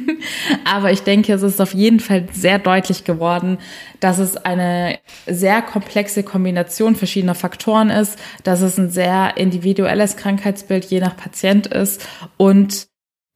Aber 0.63 0.91
ich 0.91 1.01
denke, 1.01 1.33
es 1.33 1.41
ist 1.41 1.60
auf 1.60 1.74
jeden 1.74 2.00
Fall 2.00 2.27
sehr 2.31 2.60
deutlich 2.60 3.03
geworden, 3.03 3.57
dass 4.00 4.19
es 4.19 4.38
eine 4.38 5.00
sehr 5.25 5.63
komplexe 5.63 6.22
Kombination 6.22 6.95
verschiedener 6.95 7.33
Faktoren 7.33 7.89
ist, 7.89 8.19
dass 8.43 8.62
es 8.62 8.77
ein 8.77 8.91
sehr 8.91 9.38
individuelles 9.38 10.17
Krankheitsbild 10.17 10.86
je 10.86 11.00
nach 11.00 11.17
Patient 11.17 11.65
ist 11.65 12.07
und 12.38 12.89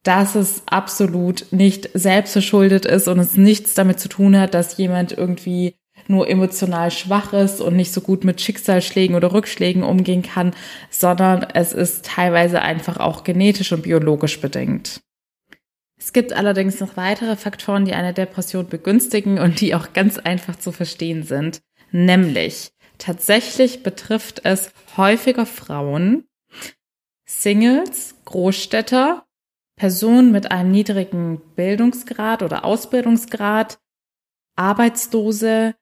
dass 0.04 0.36
es 0.36 0.62
absolut 0.66 1.46
nicht 1.50 1.90
selbstverschuldet 1.94 2.86
ist 2.86 3.08
und 3.08 3.18
es 3.18 3.36
nichts 3.36 3.74
damit 3.74 3.98
zu 3.98 4.08
tun 4.08 4.38
hat, 4.38 4.54
dass 4.54 4.76
jemand 4.76 5.10
irgendwie 5.10 5.74
nur 6.08 6.28
emotional 6.28 6.90
schwach 6.90 7.32
ist 7.32 7.60
und 7.60 7.76
nicht 7.76 7.92
so 7.92 8.00
gut 8.00 8.24
mit 8.24 8.40
Schicksalsschlägen 8.40 9.14
oder 9.14 9.32
Rückschlägen 9.32 9.82
umgehen 9.82 10.22
kann, 10.22 10.54
sondern 10.90 11.42
es 11.54 11.72
ist 11.72 12.06
teilweise 12.06 12.62
einfach 12.62 12.98
auch 12.98 13.24
genetisch 13.24 13.72
und 13.72 13.82
biologisch 13.82 14.40
bedingt. 14.40 15.00
Es 15.98 16.12
gibt 16.12 16.32
allerdings 16.32 16.80
noch 16.80 16.96
weitere 16.96 17.36
Faktoren, 17.36 17.84
die 17.84 17.92
eine 17.92 18.14
Depression 18.14 18.68
begünstigen 18.68 19.38
und 19.38 19.60
die 19.60 19.74
auch 19.74 19.92
ganz 19.92 20.18
einfach 20.18 20.56
zu 20.56 20.72
verstehen 20.72 21.24
sind. 21.24 21.60
Nämlich, 21.90 22.70
tatsächlich 22.98 23.82
betrifft 23.82 24.42
es 24.44 24.70
häufiger 24.96 25.46
Frauen, 25.46 26.24
Singles, 27.26 28.14
Großstädter, 28.24 29.24
Personen 29.76 30.32
mit 30.32 30.50
einem 30.50 30.70
niedrigen 30.70 31.40
Bildungsgrad 31.56 32.42
oder 32.42 32.64
Ausbildungsgrad, 32.64 33.78
Arbeitslose, 34.56 35.74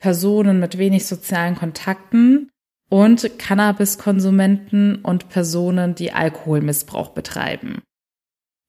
Personen 0.00 0.58
mit 0.58 0.78
wenig 0.78 1.06
sozialen 1.06 1.54
Kontakten 1.54 2.50
und 2.88 3.38
Cannabiskonsumenten 3.38 4.96
und 4.96 5.28
Personen, 5.28 5.94
die 5.94 6.12
Alkoholmissbrauch 6.12 7.10
betreiben. 7.10 7.82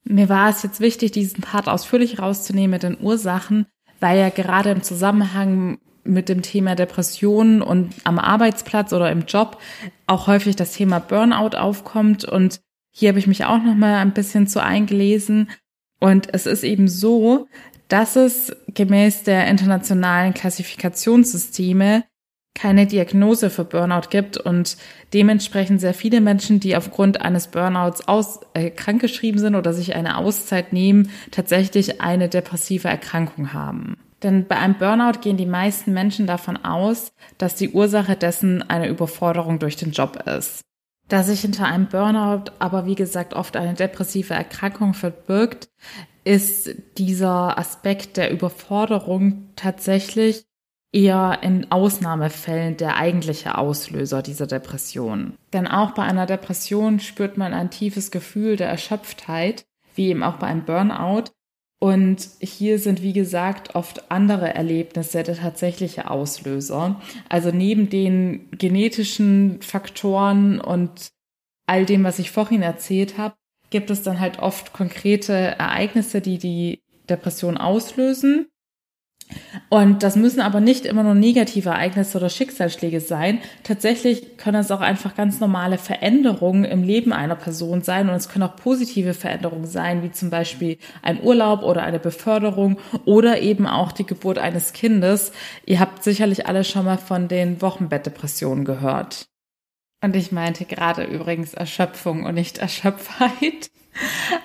Mir 0.04 0.30
war 0.30 0.50
es 0.50 0.62
jetzt 0.64 0.80
wichtig, 0.80 1.12
diesen 1.12 1.42
Part 1.42 1.68
ausführlich 1.68 2.20
rauszunehmen 2.20 2.72
mit 2.72 2.84
den 2.84 3.00
Ursachen, 3.00 3.66
weil 4.00 4.20
ja 4.20 4.30
gerade 4.30 4.72
im 4.72 4.84
Zusammenhang 4.84 5.80
mit 6.04 6.30
dem 6.30 6.42
Thema 6.42 6.76
Depressionen 6.76 7.62
und 7.62 7.94
am 8.04 8.20
Arbeitsplatz 8.20 8.92
oder 8.94 9.12
im 9.12 9.26
Job 9.26 9.60
auch 10.08 10.28
häufig 10.28 10.56
das 10.56 10.74
Thema 10.74 11.00
Burnout 11.00 11.56
aufkommt 11.56 12.26
und 12.26 12.60
hier 12.92 13.10
habe 13.10 13.20
ich 13.20 13.28
mich 13.28 13.46
auch 13.46 13.62
noch 13.62 13.76
mal 13.76 13.96
ein 13.98 14.14
bisschen 14.14 14.48
zu 14.48 14.62
eingelesen 14.62 15.48
und 16.00 16.34
es 16.34 16.48
ist 16.48 16.64
eben 16.64 16.88
so, 16.88 17.48
dass 17.92 18.16
es 18.16 18.56
gemäß 18.68 19.24
der 19.24 19.48
internationalen 19.48 20.34
Klassifikationssysteme 20.34 22.06
keine 22.54 22.88
Diagnose 22.88 23.50
für 23.50 23.66
Burnout 23.66 24.10
gibt 24.10 24.38
und 24.38 24.78
dementsprechend 25.14 25.82
sehr 25.82 25.94
viele 25.94 26.22
Menschen, 26.22 26.62
die 26.62 26.78
aufgrund 26.78 27.22
eines 27.22 27.48
Burnouts 27.48 28.08
aus, 28.08 28.42
äh, 28.54 28.70
krankgeschrieben 28.70 29.40
sind 29.40 29.56
oder 29.56 29.74
sich 29.74 29.94
eine 29.96 30.18
Auszeit 30.18 30.72
nehmen, 30.72 31.12
tatsächlich 31.32 32.02
eine 32.02 32.30
depressive 32.30 32.88
Erkrankung 32.88 33.52
haben. 33.52 33.98
Denn 34.24 34.48
bei 34.48 34.58
einem 34.58 34.76
Burnout 34.78 35.20
gehen 35.22 35.38
die 35.38 35.46
meisten 35.46 35.92
Menschen 35.92 36.28
davon 36.28 36.58
aus, 36.58 37.12
dass 37.38 37.56
die 37.56 37.72
Ursache 37.72 38.16
dessen 38.16 38.70
eine 38.70 38.88
Überforderung 38.88 39.60
durch 39.60 39.76
den 39.76 39.92
Job 39.92 40.24
ist. 40.28 40.62
Da 41.08 41.24
sich 41.24 41.42
hinter 41.42 41.66
einem 41.66 41.88
Burnout 41.88 42.52
aber 42.60 42.86
wie 42.86 42.96
gesagt 42.96 43.34
oft 43.34 43.58
eine 43.58 43.74
depressive 43.74 44.34
Erkrankung 44.34 44.94
verbirgt, 44.94 45.68
ist 46.24 46.76
dieser 46.98 47.58
Aspekt 47.58 48.18
der 48.18 48.32
Überforderung 48.32 49.50
tatsächlich 49.56 50.46
eher 50.94 51.40
in 51.42 51.72
Ausnahmefällen 51.72 52.78
der 52.78 52.98
eigentliche 52.98 53.58
Auslöser 53.58 54.22
dieser 54.22 54.48
Depression. 54.48 55.34
Denn 55.54 55.68
auch 55.68 55.92
bei 55.92 56.04
einer 56.04 56.26
Depression 56.26 57.00
spürt 57.00 57.38
man 57.38 57.54
ein 57.54 57.72
tiefes 57.72 58.12
Gefühl 58.12 58.58
der 58.58 58.70
Erschöpftheit, 58.70 59.66
wie 59.96 60.10
eben 60.10 60.24
auch 60.24 60.36
bei 60.36 60.48
einem 60.48 60.66
Burnout. 60.66 61.32
Und 61.80 62.30
hier 62.40 62.78
sind, 62.78 63.02
wie 63.02 63.14
gesagt, 63.14 63.74
oft 63.74 64.12
andere 64.12 64.54
Erlebnisse 64.54 65.24
der 65.24 65.36
tatsächliche 65.36 66.12
Auslöser. 66.12 67.02
Also 67.28 67.50
neben 67.52 67.90
den 67.90 68.52
genetischen 68.52 69.62
Faktoren 69.62 70.62
und 70.62 71.10
all 71.66 71.86
dem, 71.86 72.04
was 72.04 72.20
ich 72.20 72.30
vorhin 72.30 72.62
erzählt 72.62 73.18
habe, 73.18 73.36
gibt 73.72 73.90
es 73.90 74.04
dann 74.04 74.20
halt 74.20 74.40
oft 74.40 74.74
konkrete 74.74 75.34
Ereignisse, 75.34 76.22
die 76.22 76.38
die 76.38 76.84
Depression 77.10 77.58
auslösen. 77.58 78.48
Und 79.70 80.04
das 80.04 80.18
müssen 80.18 80.42
aber 80.42 80.60
nicht 80.60 80.86
immer 80.86 81.04
nur 81.04 81.14
negative 81.14 81.70
Ereignisse 81.70 82.18
oder 82.18 82.30
Schicksalsschläge 82.30 83.00
sein. 83.00 83.40
Tatsächlich 83.64 84.38
können 84.38 84.60
es 84.60 84.72
auch 84.72 84.82
einfach 84.82 85.16
ganz 85.16 85.40
normale 85.40 85.78
Veränderungen 85.78 86.66
im 86.66 86.84
Leben 86.84 87.14
einer 87.14 87.36
Person 87.36 87.82
sein 87.82 88.10
und 88.10 88.16
es 88.16 88.28
können 88.28 88.44
auch 88.44 88.58
positive 88.58 89.14
Veränderungen 89.14 89.66
sein, 89.66 90.04
wie 90.04 90.12
zum 90.12 90.30
Beispiel 90.30 90.78
ein 91.02 91.22
Urlaub 91.24 91.64
oder 91.64 91.84
eine 91.84 92.00
Beförderung 92.00 92.78
oder 93.06 93.42
eben 93.42 93.68
auch 93.68 93.94
die 93.94 94.06
Geburt 94.06 94.38
eines 94.38 94.74
Kindes. 94.74 95.32
Ihr 95.66 95.80
habt 95.80 96.04
sicherlich 96.04 96.48
alle 96.48 96.66
schon 96.66 96.86
mal 96.86 96.98
von 96.98 97.30
den 97.30 97.62
Wochenbettdepressionen 97.62 98.66
gehört. 98.66 99.31
Und 100.02 100.16
ich 100.16 100.32
meinte 100.32 100.66
gerade 100.66 101.04
übrigens 101.04 101.54
Erschöpfung 101.54 102.26
und 102.26 102.34
nicht 102.34 102.58
Erschöpfheit. 102.58 103.70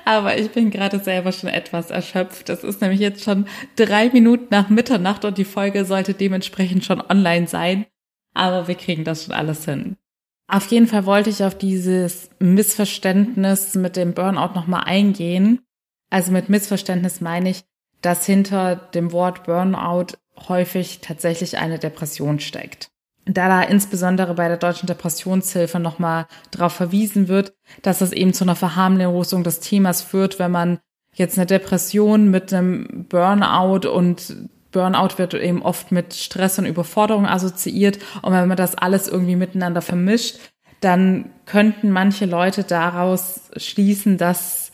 Aber 0.04 0.36
ich 0.38 0.50
bin 0.50 0.70
gerade 0.70 0.98
selber 0.98 1.32
schon 1.32 1.48
etwas 1.48 1.90
erschöpft. 1.90 2.50
Es 2.50 2.62
ist 2.62 2.80
nämlich 2.82 3.00
jetzt 3.00 3.24
schon 3.24 3.46
drei 3.76 4.10
Minuten 4.10 4.48
nach 4.50 4.68
Mitternacht 4.68 5.24
und 5.24 5.38
die 5.38 5.44
Folge 5.44 5.84
sollte 5.84 6.14
dementsprechend 6.14 6.84
schon 6.84 7.00
online 7.00 7.46
sein. 7.46 7.86
Aber 8.34 8.68
wir 8.68 8.74
kriegen 8.74 9.04
das 9.04 9.24
schon 9.24 9.34
alles 9.34 9.64
hin. 9.64 9.96
Auf 10.48 10.70
jeden 10.70 10.86
Fall 10.86 11.06
wollte 11.06 11.30
ich 11.30 11.42
auf 11.42 11.56
dieses 11.56 12.30
Missverständnis 12.38 13.74
mit 13.74 13.96
dem 13.96 14.14
Burnout 14.14 14.54
nochmal 14.54 14.84
eingehen. 14.84 15.62
Also 16.10 16.32
mit 16.32 16.48
Missverständnis 16.48 17.20
meine 17.20 17.50
ich, 17.50 17.64
dass 18.02 18.26
hinter 18.26 18.76
dem 18.76 19.10
Wort 19.12 19.44
Burnout 19.44 20.18
häufig 20.48 21.00
tatsächlich 21.00 21.56
eine 21.56 21.78
Depression 21.78 22.40
steckt 22.40 22.90
da 23.26 23.48
da 23.48 23.62
insbesondere 23.62 24.34
bei 24.34 24.48
der 24.48 24.56
deutschen 24.56 24.86
Depressionshilfe 24.86 25.80
nochmal 25.80 26.26
darauf 26.52 26.72
verwiesen 26.72 27.28
wird, 27.28 27.54
dass 27.82 28.00
es 28.00 28.12
eben 28.12 28.32
zu 28.32 28.44
einer 28.44 28.56
Verharmlosung 28.56 29.42
des 29.42 29.60
Themas 29.60 30.00
führt, 30.00 30.38
wenn 30.38 30.52
man 30.52 30.78
jetzt 31.12 31.36
eine 31.36 31.46
Depression 31.46 32.30
mit 32.30 32.52
einem 32.52 33.06
Burnout 33.08 33.88
und 33.88 34.48
Burnout 34.70 35.18
wird 35.18 35.34
eben 35.34 35.62
oft 35.62 35.90
mit 35.90 36.14
Stress 36.14 36.58
und 36.58 36.66
Überforderung 36.66 37.26
assoziiert 37.26 37.98
und 38.22 38.32
wenn 38.32 38.48
man 38.48 38.56
das 38.56 38.74
alles 38.74 39.08
irgendwie 39.08 39.36
miteinander 39.36 39.82
vermischt, 39.82 40.38
dann 40.80 41.30
könnten 41.46 41.90
manche 41.90 42.26
Leute 42.26 42.62
daraus 42.62 43.50
schließen, 43.56 44.18
dass 44.18 44.72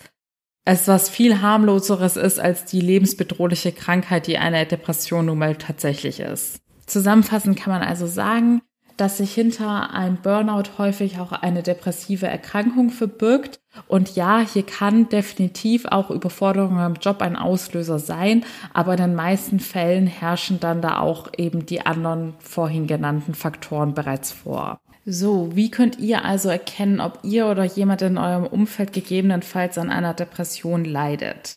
es 0.65 0.89
was 0.89 1.09
viel 1.09 1.41
harmloseres 1.41 2.17
ist 2.17 2.39
als 2.39 2.65
die 2.65 2.81
lebensbedrohliche 2.81 3.73
Krankheit, 3.73 4.27
die 4.27 4.39
eine 4.39 4.67
Depression 4.67 5.27
nun 5.27 5.39
mal 5.39 5.57
tatsächlich 5.57 6.21
ist. 6.21 6.62
Zusammenfassend 6.87 7.59
kann 7.59 7.73
man 7.73 7.83
also 7.83 8.07
sagen, 8.07 8.63
dass 8.97 9.19
sich 9.19 9.35
hinter 9.35 9.91
einem 9.93 10.17
Burnout 10.17 10.79
häufig 10.79 11.19
auch 11.19 11.33
eine 11.33 11.63
depressive 11.63 12.27
Erkrankung 12.27 12.91
verbirgt. 12.91 13.61
Und 13.89 14.15
ja, 14.15 14.41
hier 14.41 14.65
kann 14.65 15.09
definitiv 15.09 15.87
auch 15.87 16.11
Überforderung 16.11 16.79
am 16.79 16.95
Job 16.95 17.23
ein 17.23 17.37
Auslöser 17.37 17.99
sein, 17.99 18.45
aber 18.73 18.93
in 18.93 19.01
den 19.01 19.15
meisten 19.15 19.61
Fällen 19.61 20.07
herrschen 20.07 20.61
dann 20.61 20.83
da 20.83 20.99
auch 20.99 21.31
eben 21.37 21.67
die 21.67 21.85
anderen 21.87 22.35
vorhin 22.39 22.87
genannten 22.87 23.35
Faktoren 23.35 23.95
bereits 23.95 24.31
vor. 24.31 24.79
So, 25.05 25.57
wie 25.57 25.71
könnt 25.71 25.99
ihr 25.99 26.25
also 26.25 26.49
erkennen, 26.49 27.01
ob 27.01 27.19
ihr 27.25 27.47
oder 27.47 27.65
jemand 27.65 28.03
in 28.03 28.19
eurem 28.19 28.47
Umfeld 28.47 28.93
gegebenenfalls 28.93 29.79
an 29.79 29.91
einer 29.91 30.15
Depression 30.15 30.85
leidet? 30.85 31.57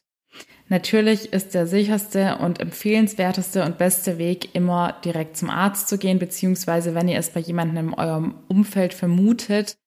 Natürlich 0.67 1.31
ist 1.31 1.53
der 1.53 1.67
sicherste 1.67 2.37
und 2.37 2.59
empfehlenswerteste 2.59 3.63
und 3.63 3.77
beste 3.77 4.17
Weg 4.17 4.55
immer 4.55 4.93
direkt 5.05 5.37
zum 5.37 5.51
Arzt 5.51 5.87
zu 5.87 5.99
gehen, 5.99 6.17
beziehungsweise 6.17 6.95
wenn 6.95 7.07
ihr 7.07 7.19
es 7.19 7.29
bei 7.29 7.39
jemandem 7.39 7.89
in 7.89 7.93
eurem 7.93 8.35
Umfeld 8.47 8.93
vermutet, 8.93 9.77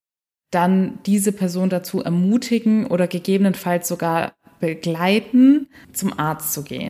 dann 0.53 1.01
diese 1.05 1.33
Person 1.33 1.69
dazu 1.69 2.03
ermutigen 2.03 2.87
oder 2.87 3.09
gegebenenfalls 3.09 3.89
sogar 3.89 4.35
begleiten, 4.61 5.69
zum 5.93 6.17
Arzt 6.19 6.53
zu 6.53 6.63
gehen. 6.63 6.89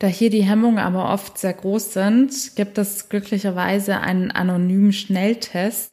Da 0.00 0.08
hier 0.08 0.30
die 0.30 0.42
Hemmungen 0.42 0.80
aber 0.80 1.12
oft 1.12 1.38
sehr 1.38 1.52
groß 1.52 1.92
sind, 1.92 2.56
gibt 2.56 2.76
es 2.76 3.08
glücklicherweise 3.08 4.00
einen 4.00 4.32
anonymen 4.32 4.92
Schnelltest, 4.92 5.91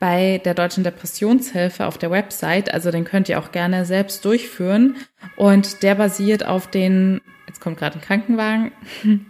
bei 0.00 0.40
der 0.44 0.54
Deutschen 0.54 0.82
Depressionshilfe 0.82 1.86
auf 1.86 1.98
der 1.98 2.10
Website. 2.10 2.72
Also 2.74 2.90
den 2.90 3.04
könnt 3.04 3.28
ihr 3.28 3.38
auch 3.38 3.52
gerne 3.52 3.84
selbst 3.84 4.24
durchführen. 4.24 4.96
Und 5.36 5.82
der 5.84 5.94
basiert 5.94 6.44
auf 6.44 6.66
den, 6.68 7.20
jetzt 7.46 7.60
kommt 7.60 7.78
gerade 7.78 7.98
ein 7.98 8.00
Krankenwagen, 8.00 8.72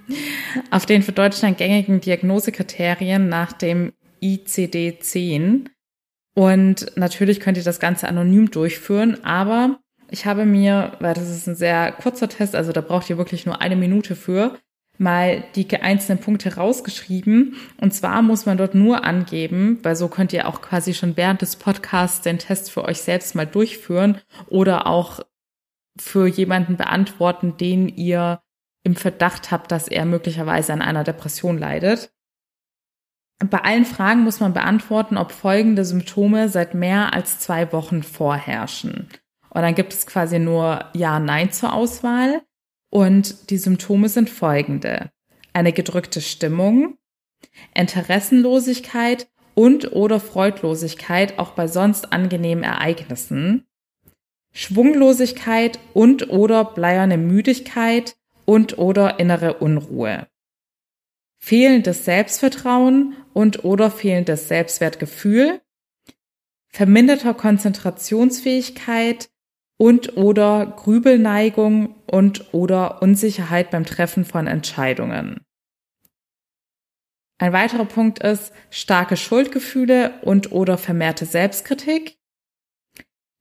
auf 0.71 0.87
den 0.87 1.03
für 1.03 1.13
Deutschland 1.13 1.59
gängigen 1.59 2.01
Diagnosekriterien 2.01 3.29
nach 3.29 3.53
dem 3.53 3.93
ICD-10. 4.23 5.67
Und 6.35 6.97
natürlich 6.97 7.41
könnt 7.41 7.59
ihr 7.59 7.65
das 7.65 7.81
Ganze 7.81 8.09
anonym 8.09 8.51
durchführen, 8.53 9.25
aber 9.25 9.81
ich 10.11 10.27
habe 10.27 10.45
mir, 10.45 10.93
weil 11.01 11.15
das 11.15 11.29
ist 11.29 11.49
ein 11.49 11.57
sehr 11.57 11.93
kurzer 11.93 12.29
Test, 12.29 12.55
also 12.55 12.73
da 12.73 12.81
braucht 12.81 13.11
ihr 13.11 13.19
wirklich 13.19 13.47
nur 13.47 13.61
eine 13.61 13.77
Minute 13.77 14.15
für, 14.15 14.57
mal 15.01 15.43
die 15.55 15.67
einzelnen 15.77 16.21
Punkte 16.21 16.57
rausgeschrieben. 16.57 17.57
Und 17.81 17.95
zwar 17.95 18.23
muss 18.23 18.47
man 18.47 18.59
dort 18.59 18.75
nur 18.75 19.05
angeben, 19.05 19.79
weil 19.83 19.97
so 19.97 20.09
könnt 20.09 20.33
ihr 20.33 20.47
auch 20.47 20.61
quasi 20.61 20.93
schon 20.93 21.17
während 21.17 21.41
des 21.41 21.57
Podcasts 21.57 22.21
den 22.21 22.39
Test 22.39 22.71
für 22.71 22.85
euch 22.85 23.01
selbst 23.01 23.35
mal 23.35 23.47
durchführen 23.47 24.21
oder 24.49 24.87
auch 24.87 25.21
für 25.99 26.27
jemanden 26.27 26.77
beantworten, 26.77 27.57
den 27.57 27.89
ihr 27.89 28.43
im 28.85 28.95
Verdacht 28.95 29.51
habt, 29.51 29.73
dass 29.73 29.89
er 29.89 30.05
möglicherweise 30.05 30.73
an 30.73 30.83
einer 30.83 31.05
Depression 31.05 31.59
leidet. 31.59 32.13
Bei 33.39 33.63
allen 33.63 33.87
Fragen 33.87 34.21
muss 34.21 34.41
man 34.41 34.53
beantworten, 34.53 35.17
ob 35.17 35.33
folgende 35.33 35.87
Symptome 35.87 36.51
seit 36.51 36.75
mehr 36.75 37.15
als 37.15 37.39
zwei 37.39 37.73
Wochen 37.73 38.03
vorherrschen. 38.03 39.09
Und 39.49 39.63
dann 39.63 39.75
gibt 39.75 39.95
es 39.95 40.07
quasi 40.07 40.39
nur 40.39 40.85
Ja, 40.93 41.19
Nein 41.19 41.51
zur 41.53 41.73
Auswahl. 41.73 42.43
Und 42.91 43.51
die 43.51 43.59
Symptome 43.59 44.09
sind 44.09 44.29
folgende. 44.29 45.11
Eine 45.53 45.73
gedrückte 45.73 46.21
Stimmung, 46.21 46.99
Interessenlosigkeit 47.75 49.29
und 49.55 49.93
oder 49.93 50.21
Freudlosigkeit 50.21 51.39
auch 51.39 51.53
bei 51.53 51.67
sonst 51.67 52.13
angenehmen 52.13 52.65
Ereignissen, 52.65 53.67
Schwunglosigkeit 54.53 55.79
und 55.95 56.31
oder 56.31 56.65
bleierne 56.65 57.19
Müdigkeit 57.19 58.17
und 58.45 58.79
oder 58.79 59.21
innere 59.21 59.55
Unruhe, 59.55 60.27
fehlendes 61.39 62.05
Selbstvertrauen 62.05 63.17
und 63.33 63.65
oder 63.65 63.91
fehlendes 63.91 64.49
Selbstwertgefühl, 64.49 65.61
verminderter 66.69 67.35
Konzentrationsfähigkeit, 67.35 69.31
und 69.81 70.19
oder 70.19 70.67
Grübelneigung 70.77 71.95
und 72.05 72.53
oder 72.53 73.01
Unsicherheit 73.01 73.71
beim 73.71 73.87
Treffen 73.87 74.27
von 74.27 74.47
Entscheidungen. 74.47 75.41
Ein 77.39 77.55
weiterer 77.55 77.87
Punkt 77.87 78.19
ist 78.19 78.53
starke 78.69 79.17
Schuldgefühle 79.17 80.21
und 80.21 80.53
oder 80.53 80.77
vermehrte 80.77 81.25
Selbstkritik, 81.25 82.19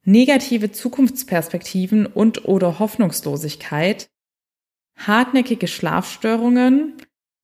negative 0.05 0.71
Zukunftsperspektiven 0.71 2.05
und 2.05 2.45
oder 2.45 2.79
Hoffnungslosigkeit, 2.79 4.09
hartnäckige 4.95 5.67
Schlafstörungen, 5.67 6.95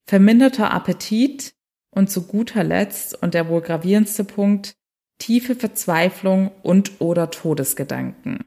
verminderter 0.07 0.71
Appetit 0.71 1.53
und 1.89 2.09
zu 2.09 2.27
guter 2.27 2.63
Letzt 2.63 3.21
und 3.21 3.33
der 3.33 3.49
wohl 3.49 3.59
gravierendste 3.59 4.23
Punkt 4.23 4.77
tiefe 5.17 5.53
Verzweiflung 5.53 6.49
und 6.63 7.01
oder 7.01 7.29
Todesgedanken. 7.29 8.45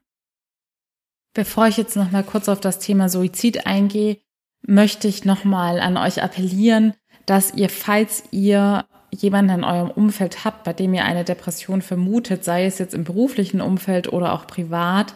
Bevor 1.39 1.69
ich 1.69 1.77
jetzt 1.77 1.95
noch 1.95 2.11
mal 2.11 2.25
kurz 2.25 2.49
auf 2.49 2.59
das 2.59 2.81
Thema 2.81 3.09
Suizid 3.09 3.65
eingehe, 3.65 4.19
möchte 4.67 5.07
ich 5.07 5.25
noch 5.25 5.45
mal 5.45 5.79
an 5.79 5.97
euch 5.97 6.21
appellieren, 6.21 6.95
dass 7.27 7.55
ihr, 7.55 7.69
falls 7.69 8.25
ihr 8.33 8.87
jemanden 9.13 9.61
in 9.61 9.65
eurem 9.65 9.93
Umfeld 9.93 10.45
habt, 10.45 10.65
bei 10.65 10.73
dem 10.73 10.95
ihr 10.95 11.05
eine 11.05 11.23
Depression 11.23 11.81
vermutet, 11.81 12.43
sei 12.43 12.65
es 12.65 12.81
jetzt 12.81 12.93
im 12.93 13.05
beruflichen 13.05 13.61
Umfeld 13.61 14.13
oder 14.13 14.33
auch 14.33 14.49
privat, 14.49 15.15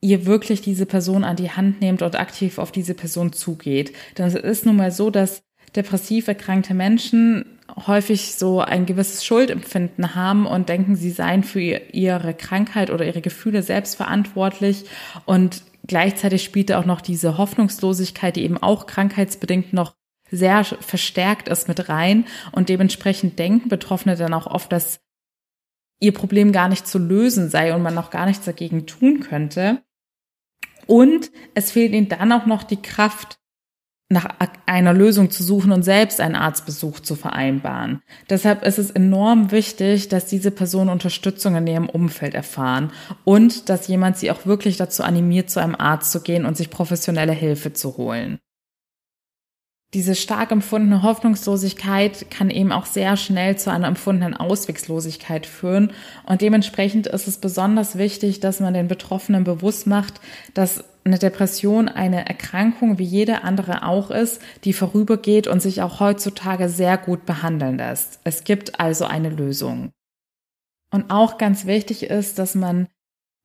ihr 0.00 0.26
wirklich 0.26 0.62
diese 0.62 0.86
Person 0.86 1.24
an 1.24 1.34
die 1.34 1.50
Hand 1.50 1.80
nehmt 1.80 2.02
und 2.02 2.14
aktiv 2.14 2.58
auf 2.58 2.70
diese 2.70 2.94
Person 2.94 3.32
zugeht. 3.32 3.96
Denn 4.16 4.28
es 4.28 4.36
ist 4.36 4.64
nun 4.64 4.76
mal 4.76 4.92
so, 4.92 5.10
dass 5.10 5.42
depressiv 5.74 6.28
erkrankte 6.28 6.74
Menschen 6.74 7.58
häufig 7.86 8.34
so 8.36 8.60
ein 8.60 8.86
gewisses 8.86 9.24
Schuldempfinden 9.24 10.14
haben 10.14 10.46
und 10.46 10.68
denken, 10.68 10.96
sie 10.96 11.10
seien 11.10 11.42
für 11.42 11.60
ihre 11.60 12.34
Krankheit 12.34 12.90
oder 12.90 13.04
ihre 13.04 13.20
Gefühle 13.20 13.62
selbst 13.62 13.96
verantwortlich 13.96 14.84
und 15.24 15.62
gleichzeitig 15.86 16.44
spielt 16.44 16.72
auch 16.72 16.86
noch 16.86 17.00
diese 17.00 17.38
Hoffnungslosigkeit, 17.38 18.36
die 18.36 18.44
eben 18.44 18.58
auch 18.58 18.86
krankheitsbedingt 18.86 19.72
noch 19.72 19.94
sehr 20.30 20.64
verstärkt 20.64 21.48
ist 21.48 21.68
mit 21.68 21.88
rein 21.88 22.24
und 22.52 22.68
dementsprechend 22.68 23.38
denken 23.38 23.68
Betroffene 23.68 24.16
dann 24.16 24.34
auch 24.34 24.46
oft, 24.46 24.72
dass 24.72 25.00
ihr 26.00 26.12
Problem 26.12 26.52
gar 26.52 26.68
nicht 26.68 26.86
zu 26.86 26.98
lösen 26.98 27.48
sei 27.48 27.74
und 27.74 27.82
man 27.82 27.94
noch 27.94 28.10
gar 28.10 28.26
nichts 28.26 28.44
dagegen 28.44 28.86
tun 28.86 29.20
könnte. 29.20 29.82
Und 30.86 31.30
es 31.54 31.72
fehlt 31.72 31.92
ihnen 31.92 32.08
dann 32.08 32.32
auch 32.32 32.46
noch 32.46 32.62
die 32.62 32.80
Kraft, 32.80 33.38
nach 34.08 34.28
einer 34.66 34.92
Lösung 34.92 35.30
zu 35.30 35.42
suchen 35.42 35.72
und 35.72 35.82
selbst 35.82 36.20
einen 36.20 36.36
Arztbesuch 36.36 37.00
zu 37.00 37.16
vereinbaren. 37.16 38.02
Deshalb 38.30 38.64
ist 38.64 38.78
es 38.78 38.90
enorm 38.90 39.50
wichtig, 39.50 40.08
dass 40.08 40.26
diese 40.26 40.52
Personen 40.52 40.90
Unterstützung 40.90 41.56
in 41.56 41.66
ihrem 41.66 41.88
Umfeld 41.88 42.34
erfahren 42.34 42.92
und 43.24 43.68
dass 43.68 43.88
jemand 43.88 44.16
sie 44.16 44.30
auch 44.30 44.46
wirklich 44.46 44.76
dazu 44.76 45.02
animiert, 45.02 45.50
zu 45.50 45.60
einem 45.60 45.74
Arzt 45.74 46.12
zu 46.12 46.20
gehen 46.20 46.46
und 46.46 46.56
sich 46.56 46.70
professionelle 46.70 47.32
Hilfe 47.32 47.72
zu 47.72 47.96
holen. 47.96 48.38
Diese 49.94 50.14
stark 50.14 50.52
empfundene 50.52 51.02
Hoffnungslosigkeit 51.02 52.30
kann 52.30 52.50
eben 52.50 52.70
auch 52.70 52.86
sehr 52.86 53.16
schnell 53.16 53.56
zu 53.56 53.70
einer 53.70 53.86
empfundenen 53.86 54.36
Auswegslosigkeit 54.36 55.46
führen. 55.46 55.92
Und 56.26 56.42
dementsprechend 56.42 57.06
ist 57.06 57.26
es 57.28 57.38
besonders 57.38 57.96
wichtig, 57.96 58.40
dass 58.40 58.60
man 58.60 58.74
den 58.74 58.88
Betroffenen 58.88 59.44
bewusst 59.44 59.86
macht, 59.86 60.20
dass 60.54 60.84
eine 61.06 61.18
Depression 61.18 61.88
eine 61.88 62.26
Erkrankung 62.26 62.98
wie 62.98 63.04
jede 63.04 63.44
andere 63.44 63.84
auch 63.84 64.10
ist, 64.10 64.42
die 64.64 64.72
vorübergeht 64.72 65.46
und 65.46 65.60
sich 65.60 65.80
auch 65.82 66.00
heutzutage 66.00 66.68
sehr 66.68 66.98
gut 66.98 67.24
behandeln 67.24 67.78
lässt. 67.78 68.20
Es 68.24 68.44
gibt 68.44 68.80
also 68.80 69.04
eine 69.04 69.30
Lösung. 69.30 69.92
Und 70.90 71.10
auch 71.10 71.38
ganz 71.38 71.66
wichtig 71.66 72.04
ist, 72.04 72.38
dass 72.38 72.54
man 72.54 72.88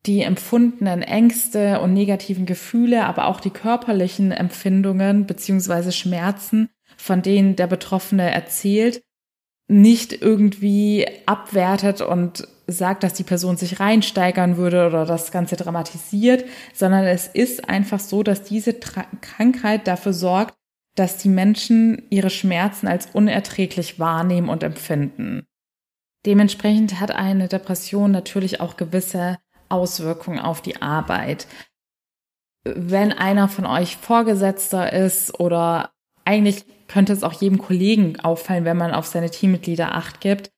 die 0.05 0.21
empfundenen 0.21 1.03
Ängste 1.03 1.79
und 1.79 1.93
negativen 1.93 2.45
Gefühle, 2.45 3.05
aber 3.05 3.27
auch 3.27 3.39
die 3.39 3.51
körperlichen 3.51 4.31
Empfindungen 4.31 5.27
beziehungsweise 5.27 5.91
Schmerzen, 5.91 6.69
von 6.97 7.21
denen 7.21 7.55
der 7.55 7.67
Betroffene 7.67 8.31
erzählt, 8.31 9.03
nicht 9.67 10.19
irgendwie 10.21 11.07
abwertet 11.27 12.01
und 12.01 12.47
sagt, 12.71 13.03
dass 13.03 13.13
die 13.13 13.23
Person 13.23 13.57
sich 13.57 13.79
reinsteigern 13.79 14.57
würde 14.57 14.87
oder 14.87 15.05
das 15.05 15.31
Ganze 15.31 15.55
dramatisiert, 15.55 16.45
sondern 16.73 17.05
es 17.05 17.27
ist 17.27 17.69
einfach 17.69 17.99
so, 17.99 18.23
dass 18.23 18.43
diese 18.43 18.79
Tra 18.79 19.05
Krankheit 19.21 19.87
dafür 19.87 20.13
sorgt, 20.13 20.55
dass 20.95 21.17
die 21.17 21.29
Menschen 21.29 22.03
ihre 22.09 22.29
Schmerzen 22.29 22.87
als 22.87 23.07
unerträglich 23.13 23.99
wahrnehmen 23.99 24.49
und 24.49 24.63
empfinden. 24.63 25.45
Dementsprechend 26.25 26.99
hat 26.99 27.11
eine 27.11 27.47
Depression 27.47 28.11
natürlich 28.11 28.61
auch 28.61 28.77
gewisse 28.77 29.37
Auswirkungen 29.69 30.39
auf 30.39 30.61
die 30.61 30.81
Arbeit. 30.81 31.47
Wenn 32.63 33.11
einer 33.11 33.47
von 33.47 33.65
euch 33.65 33.97
Vorgesetzter 33.97 34.93
ist 34.93 35.39
oder 35.39 35.91
eigentlich 36.25 36.65
könnte 36.87 37.13
es 37.13 37.23
auch 37.23 37.33
jedem 37.33 37.57
Kollegen 37.57 38.19
auffallen, 38.19 38.65
wenn 38.65 38.77
man 38.77 38.93
auf 38.93 39.07
seine 39.07 39.31
Teammitglieder 39.31 39.95
acht 39.95 40.21
gibt, 40.21 40.51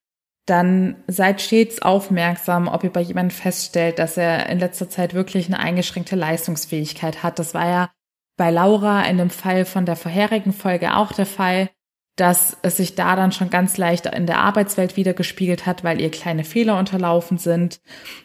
dann 0.46 1.04
seid 1.08 1.42
stets 1.42 1.82
aufmerksam, 1.82 2.68
ob 2.68 2.84
ihr 2.84 2.92
bei 2.92 3.02
jemandem 3.02 3.32
feststellt, 3.36 4.00
dass 4.00 4.18
er 4.18 4.50
in 4.50 4.60
letzter 4.60 4.90
Zeit 4.90 5.14
wirklich 5.14 5.48
eine 5.48 5.60
eingeschränkte 5.60 6.16
Leistungsfähigkeit 6.16 7.24
hat. 7.24 7.40
Das 7.40 7.54
war 7.54 7.68
ja 7.68 7.92
bei 8.36 8.52
Laura 8.52 9.04
in 9.06 9.18
dem 9.18 9.30
Fall 9.30 9.66
von 9.66 9.86
der 9.86 9.96
vorherigen 9.96 10.54
Folge 10.54 10.96
auch 10.96 11.12
der 11.12 11.26
Fall. 11.26 11.70
dass 12.16 12.58
es 12.62 12.78
sich 12.78 12.96
da 12.96 13.16
dann 13.16 13.32
schon 13.32 13.50
ganz 13.50 13.78
leicht 13.78 14.06
in 14.06 14.28
der 14.28 14.38
Arbeitswelt 14.40 14.98
wieder 14.98 15.14
gespiegelt 15.14 15.66
hat, 15.66 15.84
weil 15.84 16.00
ihr 16.00 16.12
kleine 16.12 16.44
Fehler 16.44 16.78
unterlaufen 16.78 17.38
sind. 17.38 17.82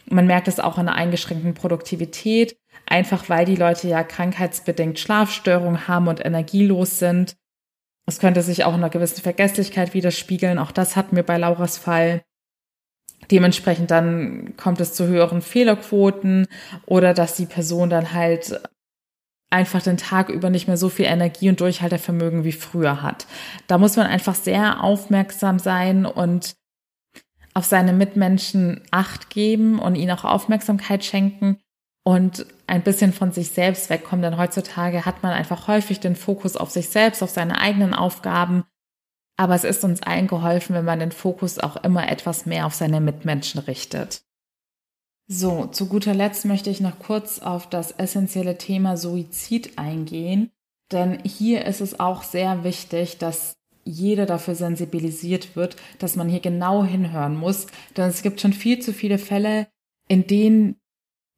Man 0.06 0.26
merkt 0.26 0.48
es 0.48 0.60
auch 0.60 0.78
in 0.78 0.86
der 0.86 0.94
eingeschränkten 0.94 1.54
Produktivität, 1.54 2.58
einfach 2.86 3.28
weil 3.28 3.46
die 3.46 3.56
Leute 3.56 3.88
ja 3.88 4.02
krankheitsbedingt 4.02 4.98
Schlafstörungen 4.98 5.88
haben 5.88 6.08
und 6.08 6.24
energielos 6.24 6.98
sind. 6.98 7.36
Es 8.08 8.20
könnte 8.20 8.40
sich 8.40 8.64
auch 8.64 8.72
in 8.72 8.80
einer 8.80 8.88
gewissen 8.88 9.20
Vergesslichkeit 9.20 9.92
widerspiegeln. 9.92 10.58
Auch 10.58 10.72
das 10.72 10.96
hatten 10.96 11.14
wir 11.14 11.22
bei 11.24 11.36
Lauras 11.36 11.76
Fall. 11.76 12.22
Dementsprechend 13.30 13.90
dann 13.90 14.56
kommt 14.56 14.80
es 14.80 14.94
zu 14.94 15.06
höheren 15.06 15.42
Fehlerquoten 15.42 16.46
oder 16.86 17.12
dass 17.12 17.36
die 17.36 17.44
Person 17.44 17.90
dann 17.90 18.14
halt 18.14 18.62
einfach 19.50 19.82
den 19.82 19.98
Tag 19.98 20.30
über 20.30 20.48
nicht 20.48 20.68
mehr 20.68 20.78
so 20.78 20.88
viel 20.88 21.04
Energie 21.04 21.50
und 21.50 21.60
Durchhaltevermögen 21.60 22.44
wie 22.44 22.52
früher 22.52 23.02
hat. 23.02 23.26
Da 23.66 23.76
muss 23.76 23.96
man 23.96 24.06
einfach 24.06 24.34
sehr 24.34 24.82
aufmerksam 24.82 25.58
sein 25.58 26.06
und 26.06 26.54
auf 27.52 27.66
seine 27.66 27.92
Mitmenschen 27.92 28.80
Acht 28.90 29.28
geben 29.28 29.78
und 29.78 29.96
ihnen 29.96 30.12
auch 30.12 30.24
Aufmerksamkeit 30.24 31.04
schenken 31.04 31.58
und 32.08 32.46
ein 32.66 32.82
bisschen 32.82 33.12
von 33.12 33.32
sich 33.32 33.50
selbst 33.50 33.90
wegkommen, 33.90 34.22
denn 34.22 34.38
heutzutage 34.38 35.04
hat 35.04 35.22
man 35.22 35.32
einfach 35.32 35.68
häufig 35.68 36.00
den 36.00 36.16
Fokus 36.16 36.56
auf 36.56 36.70
sich 36.70 36.88
selbst, 36.88 37.22
auf 37.22 37.28
seine 37.28 37.60
eigenen 37.60 37.92
Aufgaben. 37.92 38.64
Aber 39.36 39.54
es 39.54 39.62
ist 39.62 39.84
uns 39.84 40.02
allen 40.02 40.26
geholfen, 40.26 40.74
wenn 40.74 40.86
man 40.86 41.00
den 41.00 41.12
Fokus 41.12 41.58
auch 41.58 41.76
immer 41.84 42.10
etwas 42.10 42.46
mehr 42.46 42.64
auf 42.64 42.72
seine 42.72 43.02
Mitmenschen 43.02 43.60
richtet. 43.60 44.22
So, 45.26 45.66
zu 45.66 45.86
guter 45.86 46.14
Letzt 46.14 46.46
möchte 46.46 46.70
ich 46.70 46.80
noch 46.80 46.98
kurz 46.98 47.40
auf 47.40 47.68
das 47.68 47.90
essentielle 47.90 48.56
Thema 48.56 48.96
Suizid 48.96 49.76
eingehen, 49.76 50.50
denn 50.90 51.22
hier 51.24 51.66
ist 51.66 51.82
es 51.82 52.00
auch 52.00 52.22
sehr 52.22 52.64
wichtig, 52.64 53.18
dass 53.18 53.52
jeder 53.84 54.24
dafür 54.24 54.54
sensibilisiert 54.54 55.56
wird, 55.56 55.76
dass 55.98 56.16
man 56.16 56.30
hier 56.30 56.40
genau 56.40 56.84
hinhören 56.84 57.36
muss, 57.36 57.66
denn 57.98 58.08
es 58.08 58.22
gibt 58.22 58.40
schon 58.40 58.54
viel 58.54 58.78
zu 58.78 58.94
viele 58.94 59.18
Fälle, 59.18 59.68
in 60.08 60.26
denen 60.26 60.80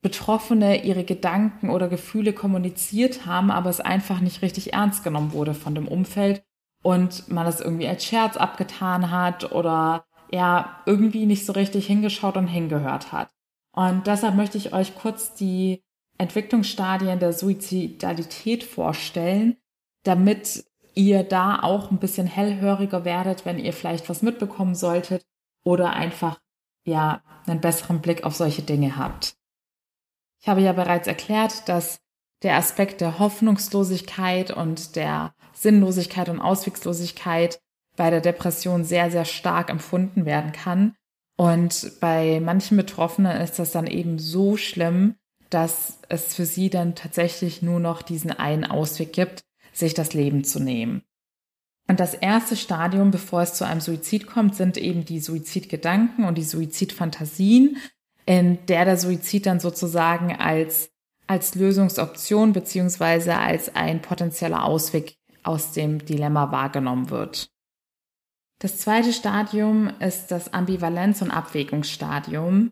Betroffene 0.03 0.85
ihre 0.85 1.05
Gedanken 1.05 1.69
oder 1.69 1.89
Gefühle 1.89 2.33
kommuniziert 2.33 3.27
haben, 3.27 3.51
aber 3.51 3.69
es 3.69 3.81
einfach 3.81 4.21
nicht 4.21 4.43
richtig 4.43 4.73
ernst 4.73 5.05
genommen 5.05 5.33
wurde 5.33 5.55
von 5.55 5.75
dem 5.75 5.87
Umfeld 5.87 6.43
und 6.83 7.29
man 7.29 7.47
es 7.47 7.61
irgendwie 7.61 7.89
als 7.89 8.05
Scherz 8.05 8.37
abgetan 8.37 9.11
hat 9.11 9.53
oder 9.53 10.07
ja, 10.31 10.81
irgendwie 10.87 11.27
nicht 11.27 11.45
so 11.45 11.53
richtig 11.53 11.87
hingeschaut 11.87 12.37
und 12.37 12.47
hingehört 12.47 13.13
hat. 13.13 13.31
Und 13.73 14.07
deshalb 14.07 14.37
möchte 14.37 14.59
ich 14.59 14.73
euch 14.73 14.95
kurz 14.95 15.35
die 15.35 15.83
Entwicklungsstadien 16.19 17.19
der 17.19 17.33
Suizidalität 17.33 18.65
vorstellen, 18.65 19.57
damit 20.05 20.65
ihr 20.95 21.25
da 21.25 21.61
auch 21.63 21.91
ein 21.91 21.99
bisschen 21.99 22.27
hellhöriger 22.27 23.05
werdet, 23.05 23.45
wenn 23.45 23.59
ihr 23.59 23.73
vielleicht 23.73 24.09
was 24.09 24.23
mitbekommen 24.23 24.75
solltet 24.75 25.25
oder 25.65 25.93
einfach 25.93 26.41
ja 26.85 27.23
einen 27.47 27.61
besseren 27.61 28.01
Blick 28.01 28.25
auf 28.25 28.35
solche 28.35 28.63
Dinge 28.63 28.97
habt. 28.97 29.40
Ich 30.41 30.49
habe 30.49 30.63
ja 30.63 30.73
bereits 30.73 31.07
erklärt, 31.07 31.69
dass 31.69 32.01
der 32.43 32.57
Aspekt 32.57 33.01
der 33.01 33.19
Hoffnungslosigkeit 33.19 34.51
und 34.51 34.97
der 34.97 35.35
Sinnlosigkeit 35.53 36.29
und 36.29 36.41
Auswegslosigkeit 36.41 37.61
bei 37.97 38.09
der 38.09 38.21
Depression 38.21 38.85
sehr, 38.85 39.11
sehr 39.11 39.27
stark 39.27 39.69
empfunden 39.69 40.25
werden 40.25 40.53
kann. 40.53 40.95
Und 41.37 41.93
bei 42.01 42.41
manchen 42.41 42.77
Betroffenen 42.77 43.41
ist 43.41 43.59
das 43.59 43.73
dann 43.73 43.87
eben 43.87 44.19
so 44.19 44.57
schlimm, 44.57 45.17
dass 45.51 45.99
es 46.09 46.35
für 46.35 46.47
sie 46.47 46.71
dann 46.71 46.95
tatsächlich 46.95 47.61
nur 47.61 47.81
noch 47.81 48.03
diesen 48.03 48.31
einen 48.31 48.65
Ausweg 48.65 49.13
gibt, 49.13 49.43
sich 49.73 49.95
das 49.95 50.15
Leben 50.15 50.45
zu 50.45 50.61
nehmen. 50.61 51.03
Und 51.89 51.99
das 51.99 52.15
erste 52.15 52.57
Stadium, 52.57 53.11
bevor 53.11 53.43
es 53.43 53.55
zu 53.55 53.67
einem 53.67 53.81
Suizid 53.81 54.27
kommt, 54.27 54.55
sind 54.55 54.77
eben 54.77 55.05
die 55.05 55.19
Suizidgedanken 55.19 56.25
und 56.25 56.39
die 56.39 56.45
Suizidfantasien, 56.45 57.79
in 58.31 58.65
der 58.67 58.85
der 58.85 58.97
Suizid 58.97 59.45
dann 59.47 59.59
sozusagen 59.59 60.37
als, 60.37 60.93
als 61.27 61.57
Lösungsoption 61.57 62.53
beziehungsweise 62.53 63.37
als 63.37 63.75
ein 63.75 64.01
potenzieller 64.03 64.65
Ausweg 64.65 65.17
aus 65.43 65.73
dem 65.73 66.05
Dilemma 66.05 66.53
wahrgenommen 66.53 67.11
wird. 67.11 67.51
Das 68.61 68.79
zweite 68.79 69.13
Stadium 69.13 69.91
ist 69.99 70.29
das 70.29 70.53
Ambivalenz- 70.53 71.23
und 71.23 71.33
Abwägungsstadium. 71.33 72.71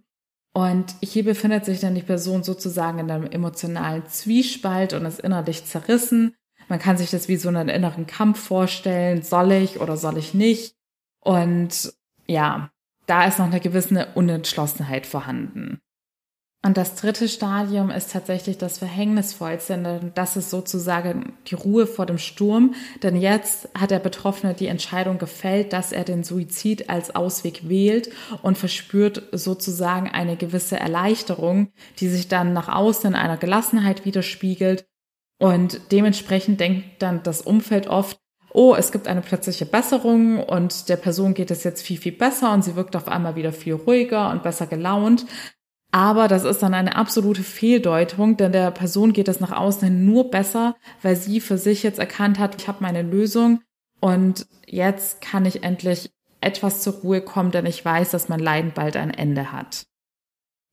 Und 0.54 0.94
hier 1.02 1.24
befindet 1.24 1.64
sich 1.64 1.80
dann 1.80 1.96
die 1.96 2.02
Person 2.02 2.44
sozusagen 2.44 3.00
in 3.00 3.10
einem 3.10 3.26
emotionalen 3.26 4.06
Zwiespalt 4.06 4.92
und 4.92 5.06
ist 5.06 5.18
innerlich 5.18 5.64
zerrissen. 5.64 6.36
Man 6.68 6.78
kann 6.78 6.98
sich 6.98 7.10
das 7.10 7.26
wie 7.26 7.36
so 7.36 7.48
einen 7.48 7.68
inneren 7.68 8.06
Kampf 8.06 8.38
vorstellen. 8.38 9.22
Soll 9.22 9.50
ich 9.50 9.80
oder 9.80 9.96
soll 9.96 10.18
ich 10.18 10.34
nicht? 10.34 10.76
Und 11.18 11.94
ja, 12.28 12.70
da 13.08 13.24
ist 13.26 13.38
noch 13.38 13.46
eine 13.46 13.60
gewisse 13.60 14.08
Unentschlossenheit 14.14 15.06
vorhanden. 15.06 15.80
Und 16.64 16.76
das 16.76 16.96
dritte 16.96 17.28
Stadium 17.28 17.88
ist 17.90 18.10
tatsächlich 18.12 18.58
das 18.58 18.78
Verhängnisvollste, 18.78 19.80
denn 19.80 20.10
das 20.14 20.36
ist 20.36 20.50
sozusagen 20.50 21.34
die 21.46 21.54
Ruhe 21.54 21.86
vor 21.86 22.04
dem 22.04 22.18
Sturm. 22.18 22.74
Denn 23.04 23.14
jetzt 23.14 23.68
hat 23.78 23.92
der 23.92 24.00
Betroffene 24.00 24.54
die 24.54 24.66
Entscheidung 24.66 25.18
gefällt, 25.18 25.72
dass 25.72 25.92
er 25.92 26.02
den 26.02 26.24
Suizid 26.24 26.90
als 26.90 27.14
Ausweg 27.14 27.68
wählt 27.68 28.10
und 28.42 28.58
verspürt 28.58 29.22
sozusagen 29.30 30.10
eine 30.10 30.36
gewisse 30.36 30.78
Erleichterung, 30.78 31.68
die 32.00 32.08
sich 32.08 32.26
dann 32.26 32.52
nach 32.52 32.68
außen 32.68 33.10
in 33.10 33.16
einer 33.16 33.36
Gelassenheit 33.36 34.04
widerspiegelt. 34.04 34.84
Und 35.40 35.80
dementsprechend 35.92 36.58
denkt 36.58 37.00
dann 37.00 37.22
das 37.22 37.40
Umfeld 37.40 37.86
oft, 37.86 38.18
oh, 38.58 38.74
es 38.74 38.90
gibt 38.90 39.06
eine 39.06 39.20
plötzliche 39.20 39.66
Besserung 39.66 40.42
und 40.42 40.88
der 40.88 40.96
Person 40.96 41.32
geht 41.32 41.52
es 41.52 41.62
jetzt 41.62 41.80
viel, 41.80 41.96
viel 41.96 42.10
besser 42.10 42.52
und 42.52 42.64
sie 42.64 42.74
wirkt 42.74 42.96
auf 42.96 43.06
einmal 43.06 43.36
wieder 43.36 43.52
viel 43.52 43.74
ruhiger 43.74 44.30
und 44.30 44.42
besser 44.42 44.66
gelaunt. 44.66 45.26
Aber 45.92 46.26
das 46.26 46.42
ist 46.42 46.60
dann 46.60 46.74
eine 46.74 46.96
absolute 46.96 47.44
Fehldeutung, 47.44 48.36
denn 48.36 48.50
der 48.50 48.72
Person 48.72 49.12
geht 49.12 49.28
es 49.28 49.38
nach 49.38 49.52
außen 49.52 49.86
hin 49.86 50.06
nur 50.06 50.32
besser, 50.32 50.74
weil 51.02 51.14
sie 51.14 51.40
für 51.40 51.56
sich 51.56 51.84
jetzt 51.84 52.00
erkannt 52.00 52.40
hat, 52.40 52.60
ich 52.60 52.66
habe 52.66 52.82
meine 52.82 53.02
Lösung 53.02 53.60
und 54.00 54.48
jetzt 54.66 55.20
kann 55.20 55.46
ich 55.46 55.62
endlich 55.62 56.10
etwas 56.40 56.82
zur 56.82 56.94
Ruhe 56.94 57.20
kommen, 57.20 57.52
denn 57.52 57.64
ich 57.64 57.84
weiß, 57.84 58.10
dass 58.10 58.28
mein 58.28 58.40
Leiden 58.40 58.72
bald 58.74 58.96
ein 58.96 59.14
Ende 59.14 59.52
hat. 59.52 59.86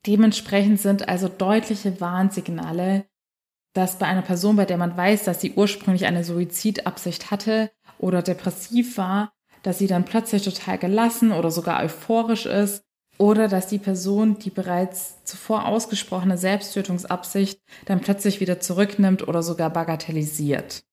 Dementsprechend 0.07 0.81
sind 0.81 1.07
also 1.07 1.27
deutliche 1.27 2.01
Warnsignale, 2.01 3.05
dass 3.75 3.99
bei 3.99 4.07
einer 4.07 4.21
Person, 4.21 4.55
bei 4.55 4.65
der 4.65 4.77
man 4.77 4.97
weiß, 4.97 5.25
dass 5.25 5.41
sie 5.41 5.53
ursprünglich 5.53 6.05
eine 6.05 6.23
Suizidabsicht 6.23 7.29
hatte 7.29 7.69
oder 7.99 8.23
depressiv 8.23 8.97
war, 8.97 9.33
dass 9.63 9.77
sie 9.77 9.87
dann 9.87 10.05
plötzlich 10.05 10.43
total 10.43 10.77
gelassen 10.77 11.31
oder 11.31 11.51
sogar 11.51 11.83
euphorisch 11.83 12.45
ist 12.45 12.83
oder 13.17 13.47
dass 13.47 13.67
die 13.67 13.77
Person 13.77 14.39
die 14.39 14.49
bereits 14.49 15.23
zuvor 15.25 15.67
ausgesprochene 15.67 16.37
Selbsttötungsabsicht 16.37 17.59
dann 17.85 17.99
plötzlich 17.99 18.39
wieder 18.39 18.59
zurücknimmt 18.59 19.27
oder 19.27 19.43
sogar 19.43 19.69
bagatellisiert. 19.69 20.83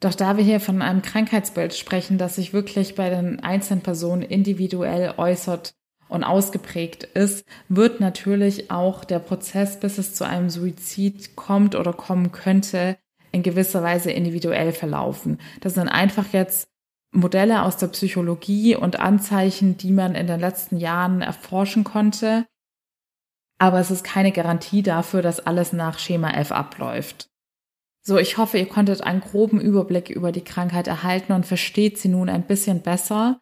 Doch 0.00 0.14
da 0.14 0.36
wir 0.36 0.44
hier 0.44 0.60
von 0.60 0.82
einem 0.82 1.00
Krankheitsbild 1.00 1.74
sprechen, 1.74 2.18
das 2.18 2.34
sich 2.34 2.52
wirklich 2.52 2.94
bei 2.94 3.08
den 3.08 3.40
einzelnen 3.40 3.82
Personen 3.82 4.22
individuell 4.22 5.14
äußert 5.16 5.74
und 6.12 6.24
ausgeprägt 6.24 7.04
ist, 7.04 7.44
wird 7.68 8.00
natürlich 8.00 8.70
auch 8.70 9.04
der 9.04 9.18
Prozess, 9.18 9.80
bis 9.80 9.98
es 9.98 10.14
zu 10.14 10.24
einem 10.24 10.50
Suizid 10.50 11.36
kommt 11.36 11.74
oder 11.74 11.92
kommen 11.92 12.32
könnte, 12.32 12.98
in 13.32 13.42
gewisser 13.42 13.82
Weise 13.82 14.10
individuell 14.10 14.72
verlaufen. 14.72 15.40
Das 15.60 15.74
sind 15.74 15.88
einfach 15.88 16.26
jetzt 16.32 16.68
Modelle 17.12 17.62
aus 17.62 17.78
der 17.78 17.88
Psychologie 17.88 18.76
und 18.76 19.00
Anzeichen, 19.00 19.76
die 19.78 19.92
man 19.92 20.14
in 20.14 20.26
den 20.26 20.40
letzten 20.40 20.76
Jahren 20.76 21.22
erforschen 21.22 21.82
konnte. 21.82 22.46
Aber 23.58 23.80
es 23.80 23.90
ist 23.90 24.04
keine 24.04 24.32
Garantie 24.32 24.82
dafür, 24.82 25.22
dass 25.22 25.40
alles 25.40 25.72
nach 25.72 25.98
Schema 25.98 26.30
F 26.30 26.52
abläuft. 26.52 27.30
So, 28.04 28.18
ich 28.18 28.36
hoffe, 28.36 28.58
ihr 28.58 28.68
konntet 28.68 29.02
einen 29.02 29.20
groben 29.20 29.60
Überblick 29.60 30.10
über 30.10 30.32
die 30.32 30.44
Krankheit 30.44 30.88
erhalten 30.88 31.32
und 31.32 31.46
versteht 31.46 31.98
sie 31.98 32.08
nun 32.08 32.28
ein 32.28 32.42
bisschen 32.42 32.82
besser. 32.82 33.40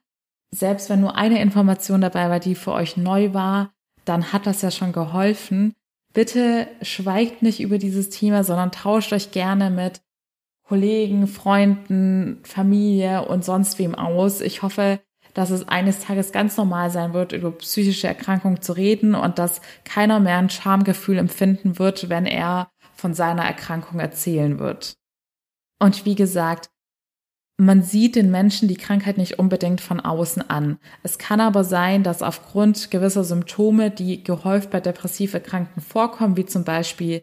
Selbst 0.53 0.91
wenn 0.91 1.01
nur 1.01 1.17
eine 1.17 1.41
Information 1.41 2.01
dabei 2.01 2.29
war, 2.29 2.41
die 2.41 2.55
für 2.55 2.73
euch 2.73 2.97
neu 2.97 3.33
war, 3.33 3.73
dann 4.05 4.33
hat 4.33 4.47
das 4.47 4.63
ja 4.63 4.71
schon 4.71 4.93
geholfen. 4.93 5.75
Bitte 6.13 6.67
schweigt 6.83 7.43
nicht 7.43 7.61
über 7.61 7.79
dieses 7.79 8.11
Thema, 8.11 8.43
sondern 8.43 8.73
tauscht 8.73 9.13
euch 9.13 9.31
gerne 9.31 9.71
mit 9.71 10.03
Kollegen, 10.67 11.27
Freunden, 11.27 12.41
Familie 12.43 13.27
und 13.27 13.45
sonst 13.45 13.79
wem 13.79 13.95
aus. 13.95 14.41
Ich 14.41 14.63
hoffe, 14.63 15.01
dass 15.35 15.51
es 15.51 15.69
eines 15.69 16.01
Tages 16.01 16.33
ganz 16.33 16.57
normal 16.57 16.91
sein 16.91 17.13
wird, 17.13 17.33
über 17.33 17.53
psychische 17.53 18.09
Erkrankungen 18.09 18.61
zu 18.61 18.73
reden 18.73 19.15
und 19.15 19.39
dass 19.39 19.61
keiner 19.85 20.21
mehr 20.21 20.39
ein 20.39 20.51
Schamgefühl 20.51 21.19
empfinden 21.19 21.79
wird, 21.79 22.09
wenn 22.09 22.27
er 22.27 22.71
von 22.95 23.15
seiner 23.15 23.45
Erkrankung 23.45 24.01
erzählen 24.01 24.59
wird. 24.59 24.97
Und 25.79 26.05
wie 26.05 26.15
gesagt, 26.15 26.71
man 27.61 27.83
sieht 27.83 28.17
den 28.17 28.31
Menschen 28.31 28.69
die 28.69 28.77
Krankheit 28.77 29.19
nicht 29.19 29.39
unbedingt 29.39 29.83
von 29.83 30.01
außen 30.01 30.49
an. 30.49 30.79
Es 31.03 31.19
kann 31.19 31.41
aber 31.41 31.63
sein, 31.63 32.03
dass 32.03 32.23
aufgrund 32.23 32.91
gewisser 32.91 33.23
Symptome, 33.23 33.91
die 33.91 34.25
gehäuft 34.25 34.71
bei 34.71 34.81
depressiv 34.81 35.35
Erkrankten 35.35 35.83
vorkommen, 35.83 36.39
wie 36.39 36.47
zum 36.47 36.65
Beispiel 36.65 37.23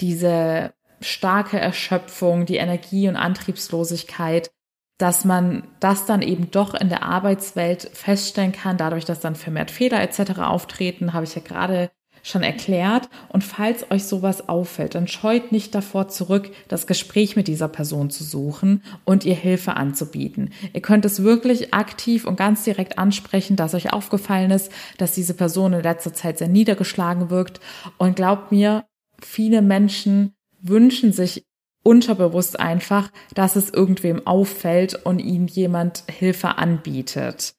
diese 0.00 0.74
starke 1.00 1.58
Erschöpfung, 1.58 2.46
die 2.46 2.56
Energie- 2.56 3.08
und 3.08 3.16
Antriebslosigkeit, 3.16 4.52
dass 4.98 5.24
man 5.24 5.66
das 5.80 6.06
dann 6.06 6.22
eben 6.22 6.52
doch 6.52 6.74
in 6.74 6.88
der 6.88 7.02
Arbeitswelt 7.02 7.90
feststellen 7.94 8.52
kann, 8.52 8.76
dadurch, 8.76 9.04
dass 9.04 9.18
dann 9.18 9.34
vermehrt 9.34 9.72
Fehler 9.72 10.00
etc. 10.02 10.38
auftreten, 10.38 11.12
habe 11.12 11.24
ich 11.24 11.34
ja 11.34 11.42
gerade 11.42 11.90
schon 12.24 12.42
erklärt. 12.42 13.08
Und 13.28 13.44
falls 13.44 13.88
euch 13.90 14.04
sowas 14.04 14.48
auffällt, 14.48 14.96
dann 14.96 15.06
scheut 15.06 15.52
nicht 15.52 15.74
davor 15.74 16.08
zurück, 16.08 16.50
das 16.66 16.88
Gespräch 16.88 17.36
mit 17.36 17.46
dieser 17.46 17.68
Person 17.68 18.10
zu 18.10 18.24
suchen 18.24 18.82
und 19.04 19.24
ihr 19.24 19.34
Hilfe 19.34 19.76
anzubieten. 19.76 20.50
Ihr 20.72 20.80
könnt 20.80 21.04
es 21.04 21.22
wirklich 21.22 21.74
aktiv 21.74 22.26
und 22.26 22.36
ganz 22.36 22.64
direkt 22.64 22.98
ansprechen, 22.98 23.56
dass 23.56 23.74
euch 23.74 23.92
aufgefallen 23.92 24.50
ist, 24.50 24.72
dass 24.98 25.12
diese 25.12 25.34
Person 25.34 25.74
in 25.74 25.82
letzter 25.82 26.14
Zeit 26.14 26.38
sehr 26.38 26.48
niedergeschlagen 26.48 27.30
wirkt. 27.30 27.60
Und 27.98 28.16
glaubt 28.16 28.50
mir, 28.50 28.86
viele 29.20 29.60
Menschen 29.60 30.34
wünschen 30.60 31.12
sich 31.12 31.44
unterbewusst 31.82 32.58
einfach, 32.58 33.10
dass 33.34 33.56
es 33.56 33.68
irgendwem 33.68 34.26
auffällt 34.26 34.94
und 35.04 35.18
ihnen 35.18 35.46
jemand 35.46 36.04
Hilfe 36.10 36.56
anbietet. 36.56 37.52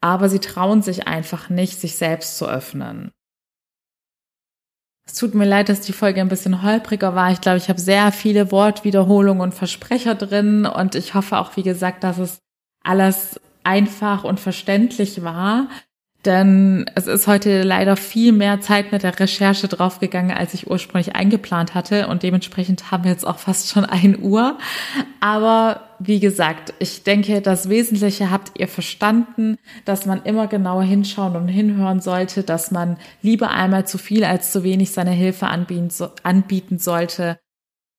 Aber 0.00 0.28
sie 0.28 0.38
trauen 0.38 0.82
sich 0.82 1.08
einfach 1.08 1.50
nicht, 1.50 1.80
sich 1.80 1.96
selbst 1.96 2.38
zu 2.38 2.48
öffnen. 2.48 3.10
Es 5.12 5.18
tut 5.18 5.34
mir 5.34 5.44
leid, 5.44 5.68
dass 5.68 5.82
die 5.82 5.92
Folge 5.92 6.22
ein 6.22 6.30
bisschen 6.30 6.62
holpriger 6.62 7.14
war. 7.14 7.30
Ich 7.30 7.42
glaube, 7.42 7.58
ich 7.58 7.68
habe 7.68 7.78
sehr 7.78 8.12
viele 8.12 8.50
Wortwiederholungen 8.50 9.42
und 9.42 9.52
Versprecher 9.52 10.14
drin 10.14 10.64
und 10.64 10.94
ich 10.94 11.12
hoffe 11.12 11.36
auch, 11.36 11.54
wie 11.58 11.62
gesagt, 11.62 12.02
dass 12.02 12.16
es 12.16 12.38
alles 12.82 13.38
einfach 13.62 14.24
und 14.24 14.40
verständlich 14.40 15.22
war. 15.22 15.68
Denn 16.24 16.86
es 16.94 17.08
ist 17.08 17.26
heute 17.26 17.64
leider 17.64 17.96
viel 17.96 18.30
mehr 18.30 18.60
Zeit 18.60 18.92
mit 18.92 19.02
der 19.02 19.18
Recherche 19.18 19.66
draufgegangen, 19.66 20.36
als 20.36 20.54
ich 20.54 20.70
ursprünglich 20.70 21.16
eingeplant 21.16 21.74
hatte. 21.74 22.06
Und 22.06 22.22
dementsprechend 22.22 22.92
haben 22.92 23.02
wir 23.02 23.10
jetzt 23.10 23.26
auch 23.26 23.38
fast 23.38 23.70
schon 23.70 23.84
ein 23.84 24.20
Uhr. 24.22 24.56
Aber 25.20 25.80
wie 25.98 26.20
gesagt, 26.20 26.74
ich 26.78 27.02
denke, 27.02 27.40
das 27.40 27.68
Wesentliche 27.68 28.30
habt 28.30 28.58
ihr 28.60 28.68
verstanden, 28.68 29.58
dass 29.84 30.06
man 30.06 30.22
immer 30.22 30.46
genauer 30.46 30.84
hinschauen 30.84 31.34
und 31.34 31.48
hinhören 31.48 32.00
sollte, 32.00 32.44
dass 32.44 32.70
man 32.70 32.98
lieber 33.20 33.50
einmal 33.50 33.86
zu 33.86 33.98
viel 33.98 34.24
als 34.24 34.52
zu 34.52 34.62
wenig 34.62 34.92
seine 34.92 35.10
Hilfe 35.10 35.48
anbieten, 35.48 36.78
sollte. 36.78 37.38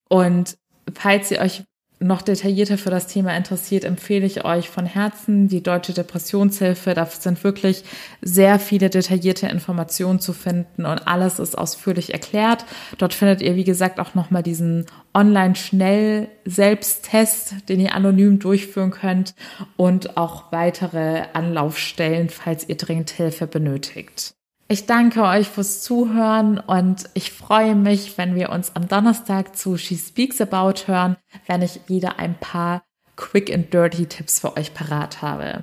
Und 0.08 0.56
falls 0.94 1.30
ihr 1.30 1.40
euch 1.40 1.64
noch 2.00 2.22
detaillierter 2.22 2.76
für 2.76 2.90
das 2.90 3.06
Thema 3.06 3.36
interessiert, 3.36 3.84
empfehle 3.84 4.26
ich 4.26 4.44
euch 4.44 4.68
von 4.68 4.84
Herzen 4.84 5.46
die 5.48 5.62
Deutsche 5.62 5.92
Depressionshilfe. 5.92 6.92
Da 6.94 7.06
sind 7.06 7.44
wirklich 7.44 7.84
sehr 8.20 8.58
viele 8.58 8.90
detaillierte 8.90 9.46
Informationen 9.46 10.18
zu 10.20 10.32
finden 10.32 10.86
und 10.86 11.06
alles 11.06 11.38
ist 11.38 11.56
ausführlich 11.56 12.12
erklärt. 12.12 12.64
Dort 12.98 13.14
findet 13.14 13.42
ihr, 13.42 13.54
wie 13.56 13.64
gesagt, 13.64 14.00
auch 14.00 14.14
nochmal 14.14 14.42
diesen 14.42 14.86
Online-Schnell-Selbsttest, 15.14 17.68
den 17.68 17.80
ihr 17.80 17.94
anonym 17.94 18.38
durchführen 18.38 18.90
könnt 18.90 19.34
und 19.76 20.16
auch 20.16 20.50
weitere 20.52 21.24
Anlaufstellen, 21.32 22.28
falls 22.28 22.68
ihr 22.68 22.76
dringend 22.76 23.10
Hilfe 23.10 23.46
benötigt. 23.46 24.34
Ich 24.74 24.86
danke 24.86 25.22
euch 25.22 25.48
fürs 25.48 25.82
Zuhören 25.82 26.58
und 26.58 27.04
ich 27.14 27.30
freue 27.30 27.76
mich, 27.76 28.18
wenn 28.18 28.34
wir 28.34 28.50
uns 28.50 28.74
am 28.74 28.88
Donnerstag 28.88 29.54
zu 29.54 29.76
She 29.76 29.96
Speaks 29.96 30.40
About 30.40 30.88
hören, 30.88 31.16
wenn 31.46 31.62
ich 31.62 31.82
wieder 31.86 32.18
ein 32.18 32.34
paar 32.34 32.82
Quick 33.14 33.54
and 33.54 33.72
Dirty 33.72 34.06
Tipps 34.06 34.40
für 34.40 34.56
euch 34.56 34.74
parat 34.74 35.22
habe. 35.22 35.62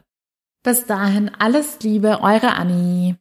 Bis 0.64 0.86
dahin 0.86 1.30
alles 1.40 1.80
Liebe, 1.82 2.22
eure 2.22 2.54
Annie. 2.54 3.18